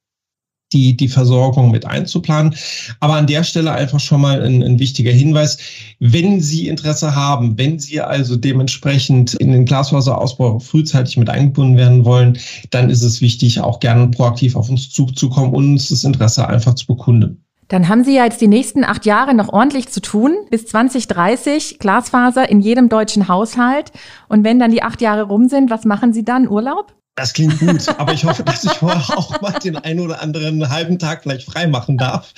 die, 0.73 0.97
die 0.97 1.07
Versorgung 1.07 1.71
mit 1.71 1.85
einzuplanen. 1.85 2.55
Aber 2.99 3.15
an 3.15 3.27
der 3.27 3.43
Stelle 3.43 3.71
einfach 3.71 3.99
schon 3.99 4.21
mal 4.21 4.41
ein, 4.41 4.63
ein 4.63 4.79
wichtiger 4.79 5.11
Hinweis. 5.11 5.57
Wenn 5.99 6.41
Sie 6.41 6.67
Interesse 6.67 7.15
haben, 7.15 7.57
wenn 7.57 7.79
Sie 7.79 8.01
also 8.01 8.35
dementsprechend 8.35 9.33
in 9.35 9.51
den 9.51 9.65
Glasfaserausbau 9.65 10.59
frühzeitig 10.59 11.17
mit 11.17 11.29
eingebunden 11.29 11.77
werden 11.77 12.05
wollen, 12.05 12.37
dann 12.71 12.89
ist 12.89 13.03
es 13.03 13.21
wichtig, 13.21 13.59
auch 13.61 13.79
gerne 13.79 14.07
proaktiv 14.09 14.55
auf 14.55 14.69
uns 14.69 14.89
zuzukommen 14.89 15.53
und 15.53 15.73
uns 15.73 15.89
das 15.89 16.03
Interesse 16.03 16.47
einfach 16.47 16.73
zu 16.75 16.87
bekunden. 16.87 17.43
Dann 17.69 17.87
haben 17.87 18.03
Sie 18.03 18.15
ja 18.15 18.25
jetzt 18.25 18.41
die 18.41 18.47
nächsten 18.47 18.83
acht 18.83 19.05
Jahre 19.05 19.33
noch 19.33 19.49
ordentlich 19.51 19.89
zu 19.89 20.01
tun. 20.01 20.35
Bis 20.51 20.65
2030 20.67 21.79
Glasfaser 21.79 22.49
in 22.49 22.59
jedem 22.59 22.89
deutschen 22.89 23.27
Haushalt. 23.27 23.91
Und 24.27 24.43
wenn 24.43 24.59
dann 24.59 24.71
die 24.71 24.83
acht 24.83 25.01
Jahre 25.01 25.23
rum 25.23 25.47
sind, 25.47 25.71
was 25.71 25.85
machen 25.85 26.13
Sie 26.13 26.23
dann? 26.23 26.47
Urlaub? 26.47 26.93
Das 27.15 27.31
klingt 27.33 27.59
gut, 27.59 27.87
aber 27.99 28.13
ich 28.13 28.23
hoffe, 28.23 28.43
dass 28.43 28.63
ich 28.63 28.71
vorher 28.71 29.17
auch 29.17 29.39
mal 29.39 29.51
den 29.59 29.75
einen 29.77 29.99
oder 29.99 30.19
anderen 30.19 30.67
halben 30.67 30.97
Tag 30.97 31.21
vielleicht 31.21 31.45
frei 31.45 31.67
machen 31.67 31.97
darf. 31.97 32.33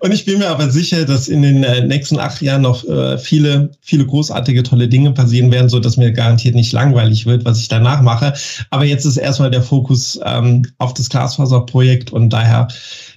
Und 0.00 0.12
ich 0.12 0.26
bin 0.26 0.40
mir 0.40 0.48
aber 0.48 0.70
sicher, 0.70 1.06
dass 1.06 1.28
in 1.28 1.40
den 1.40 1.64
äh, 1.64 1.86
nächsten 1.86 2.18
acht 2.18 2.42
Jahren 2.42 2.62
noch 2.62 2.84
äh, 2.86 3.16
viele, 3.16 3.70
viele 3.80 4.04
großartige, 4.04 4.62
tolle 4.62 4.88
Dinge 4.88 5.12
passieren 5.12 5.50
werden, 5.50 5.70
so 5.70 5.80
dass 5.80 5.96
mir 5.96 6.12
garantiert 6.12 6.54
nicht 6.54 6.72
langweilig 6.72 7.24
wird, 7.24 7.46
was 7.46 7.58
ich 7.58 7.68
danach 7.68 8.02
mache. 8.02 8.34
Aber 8.68 8.84
jetzt 8.84 9.06
ist 9.06 9.16
erstmal 9.16 9.50
der 9.50 9.62
Fokus 9.62 10.20
ähm, 10.24 10.66
auf 10.76 10.92
das 10.92 11.08
Glasfaserprojekt 11.08 12.12
und 12.12 12.28
daher, 12.28 12.68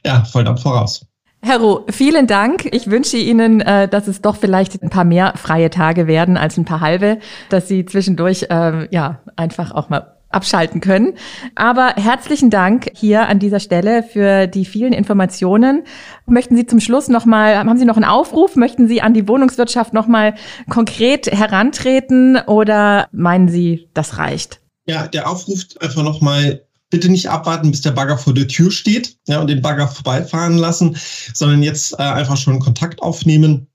ja, 0.06 0.24
voll 0.24 0.48
ab 0.48 0.62
voraus. 0.62 1.06
Herr 1.46 1.60
Roh, 1.60 1.82
vielen 1.90 2.26
Dank. 2.26 2.70
Ich 2.72 2.90
wünsche 2.90 3.18
Ihnen, 3.18 3.60
äh, 3.60 3.90
dass 3.90 4.08
es 4.08 4.22
doch 4.22 4.38
vielleicht 4.38 4.82
ein 4.82 4.90
paar 4.90 5.04
mehr 5.04 5.34
freie 5.36 5.70
Tage 5.70 6.08
werden 6.08 6.38
als 6.38 6.58
ein 6.58 6.64
paar 6.64 6.80
halbe, 6.80 7.20
dass 7.50 7.68
Sie 7.68 7.86
zwischendurch 7.86 8.48
ähm, 8.50 8.88
ja 8.92 9.20
einfach 9.36 9.72
auch 9.72 9.90
mal 9.90 10.16
abschalten 10.30 10.80
können. 10.80 11.16
Aber 11.56 11.96
herzlichen 11.98 12.50
Dank 12.50 12.90
hier 12.96 13.28
an 13.28 13.40
dieser 13.40 13.60
Stelle 13.60 14.04
für 14.04 14.48
die 14.48 14.64
vielen 14.64 14.94
Informationen. 14.94 15.84
Möchten 16.26 16.56
Sie 16.56 16.66
zum 16.66 16.80
Schluss 16.80 17.10
noch 17.10 17.26
mal, 17.26 17.58
haben 17.58 17.78
Sie 17.78 17.84
noch 17.84 17.98
einen 17.98 18.06
Aufruf? 18.06 18.56
Möchten 18.56 18.88
Sie 18.88 19.02
an 19.02 19.14
die 19.14 19.28
Wohnungswirtschaft 19.28 19.94
noch 19.94 20.08
mal 20.08 20.36
konkret 20.70 21.28
herantreten 21.28 22.38
oder 22.48 23.10
meinen 23.12 23.50
Sie, 23.50 23.90
das 23.94 24.18
reicht? 24.18 24.62
Ja, 24.86 25.08
der 25.10 25.30
Aufruf 25.30 25.66
einfach 25.82 26.04
noch 26.04 26.22
mal 26.22 26.62
bitte 26.94 27.10
nicht 27.10 27.30
abwarten, 27.30 27.72
bis 27.72 27.82
der 27.82 27.92
Bagger 27.92 28.20
vor 28.20 28.36
der 28.36 28.48
Tür 28.48 28.70
steht 28.70 29.18
ja, 29.28 29.42
und 29.42 29.48
den 29.48 29.64
Bagger 29.64 29.88
vorbeifahren 29.88 30.60
lassen, 30.60 30.96
sondern 31.34 31.64
jetzt 31.64 31.94
äh, 31.94 32.04
einfach 32.04 32.38
schon 32.38 32.60
Kontakt 32.60 33.02
aufnehmen 33.02 33.68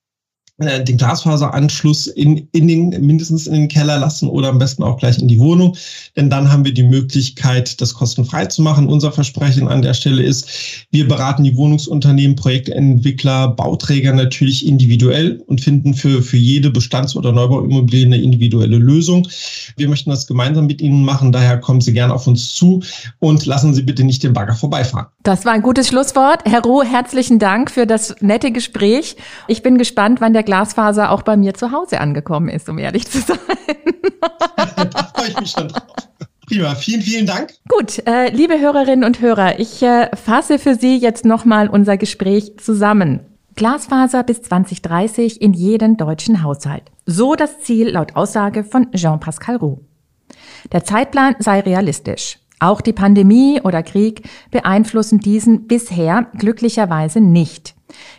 äh, 0.58 0.82
den 0.82 0.96
Glasfaseranschluss 0.96 2.08
in, 2.08 2.48
in 2.52 2.66
den, 2.66 2.88
mindestens 3.00 3.46
in 3.46 3.54
den 3.54 3.68
Keller 3.68 3.98
lassen 3.98 4.28
oder 4.28 4.48
am 4.48 4.58
besten 4.58 4.82
auch 4.82 4.96
gleich 4.96 5.18
in 5.18 5.28
die 5.28 5.38
Wohnung. 5.38 5.76
Denn 6.16 6.30
dann 6.30 6.50
haben 6.50 6.64
wir 6.64 6.74
die 6.74 6.82
Möglichkeit, 6.82 7.80
das 7.80 7.94
kostenfrei 7.94 8.46
zu 8.46 8.62
machen. 8.62 8.88
Unser 8.88 9.12
Versprechen 9.12 9.68
an 9.68 9.82
der 9.82 9.94
Stelle 9.94 10.22
ist, 10.22 10.86
wir 10.90 11.06
beraten 11.06 11.44
die 11.44 11.56
Wohnungsunternehmen, 11.56 12.34
Projektentwickler, 12.36 13.48
Bauträger 13.48 14.12
natürlich 14.12 14.66
individuell 14.66 15.42
und 15.46 15.60
finden 15.60 15.94
für, 15.94 16.22
für 16.22 16.36
jede 16.36 16.70
Bestands- 16.70 17.14
oder 17.14 17.30
Neubauimmobilie 17.30 18.06
eine 18.06 18.20
individuelle 18.20 18.78
Lösung. 18.78 19.28
Wir 19.76 19.88
möchten 19.88 20.10
das 20.10 20.26
gemeinsam 20.26 20.66
mit 20.66 20.80
Ihnen 20.80 21.04
machen. 21.04 21.30
Daher 21.30 21.58
kommen 21.58 21.80
Sie 21.80 21.92
gerne 21.92 22.12
auf 22.12 22.26
uns 22.26 22.54
zu 22.54 22.82
und 23.20 23.46
lassen 23.46 23.74
Sie 23.74 23.82
bitte 23.82 24.02
nicht 24.02 24.24
den 24.24 24.32
Bagger 24.32 24.54
vorbeifahren. 24.54 25.06
Das 25.22 25.44
war 25.44 25.52
ein 25.52 25.62
gutes 25.62 25.88
Schlusswort. 25.88 26.40
Herr 26.46 26.62
Roh, 26.62 26.82
herzlichen 26.82 27.38
Dank 27.38 27.70
für 27.70 27.86
das 27.86 28.16
nette 28.20 28.50
Gespräch. 28.50 29.16
Ich 29.46 29.62
bin 29.62 29.78
gespannt, 29.78 30.20
wann 30.20 30.32
der 30.32 30.42
Glasfaser 30.48 31.12
auch 31.12 31.20
bei 31.20 31.36
mir 31.36 31.52
zu 31.52 31.72
Hause 31.72 32.00
angekommen 32.00 32.48
ist, 32.48 32.70
um 32.70 32.78
ehrlich 32.78 33.06
zu 33.06 33.20
sein. 33.20 33.36
da 34.56 35.12
freue 35.14 35.28
ich 35.28 35.40
mich 35.40 35.50
schon 35.50 35.68
drauf. 35.68 35.82
Prima, 36.46 36.74
vielen, 36.74 37.02
vielen 37.02 37.26
Dank. 37.26 37.52
Gut, 37.68 37.98
äh, 38.06 38.30
liebe 38.30 38.58
Hörerinnen 38.58 39.04
und 39.04 39.20
Hörer, 39.20 39.60
ich 39.60 39.82
äh, 39.82 40.08
fasse 40.16 40.58
für 40.58 40.74
Sie 40.74 40.96
jetzt 40.96 41.26
nochmal 41.26 41.68
unser 41.68 41.98
Gespräch 41.98 42.56
zusammen. 42.56 43.20
Glasfaser 43.56 44.22
bis 44.22 44.40
2030 44.40 45.42
in 45.42 45.52
jeden 45.52 45.98
deutschen 45.98 46.42
Haushalt. 46.42 46.84
So 47.04 47.34
das 47.34 47.60
Ziel 47.60 47.90
laut 47.90 48.16
Aussage 48.16 48.64
von 48.64 48.90
Jean-Pascal 48.92 49.56
Roux. 49.56 49.82
Der 50.72 50.82
Zeitplan 50.82 51.36
sei 51.40 51.60
realistisch. 51.60 52.38
Auch 52.60 52.80
die 52.80 52.92
Pandemie 52.92 53.60
oder 53.62 53.82
Krieg 53.82 54.28
beeinflussen 54.50 55.20
diesen 55.20 55.66
bisher 55.66 56.26
glücklicherweise 56.36 57.20
nicht. 57.20 57.74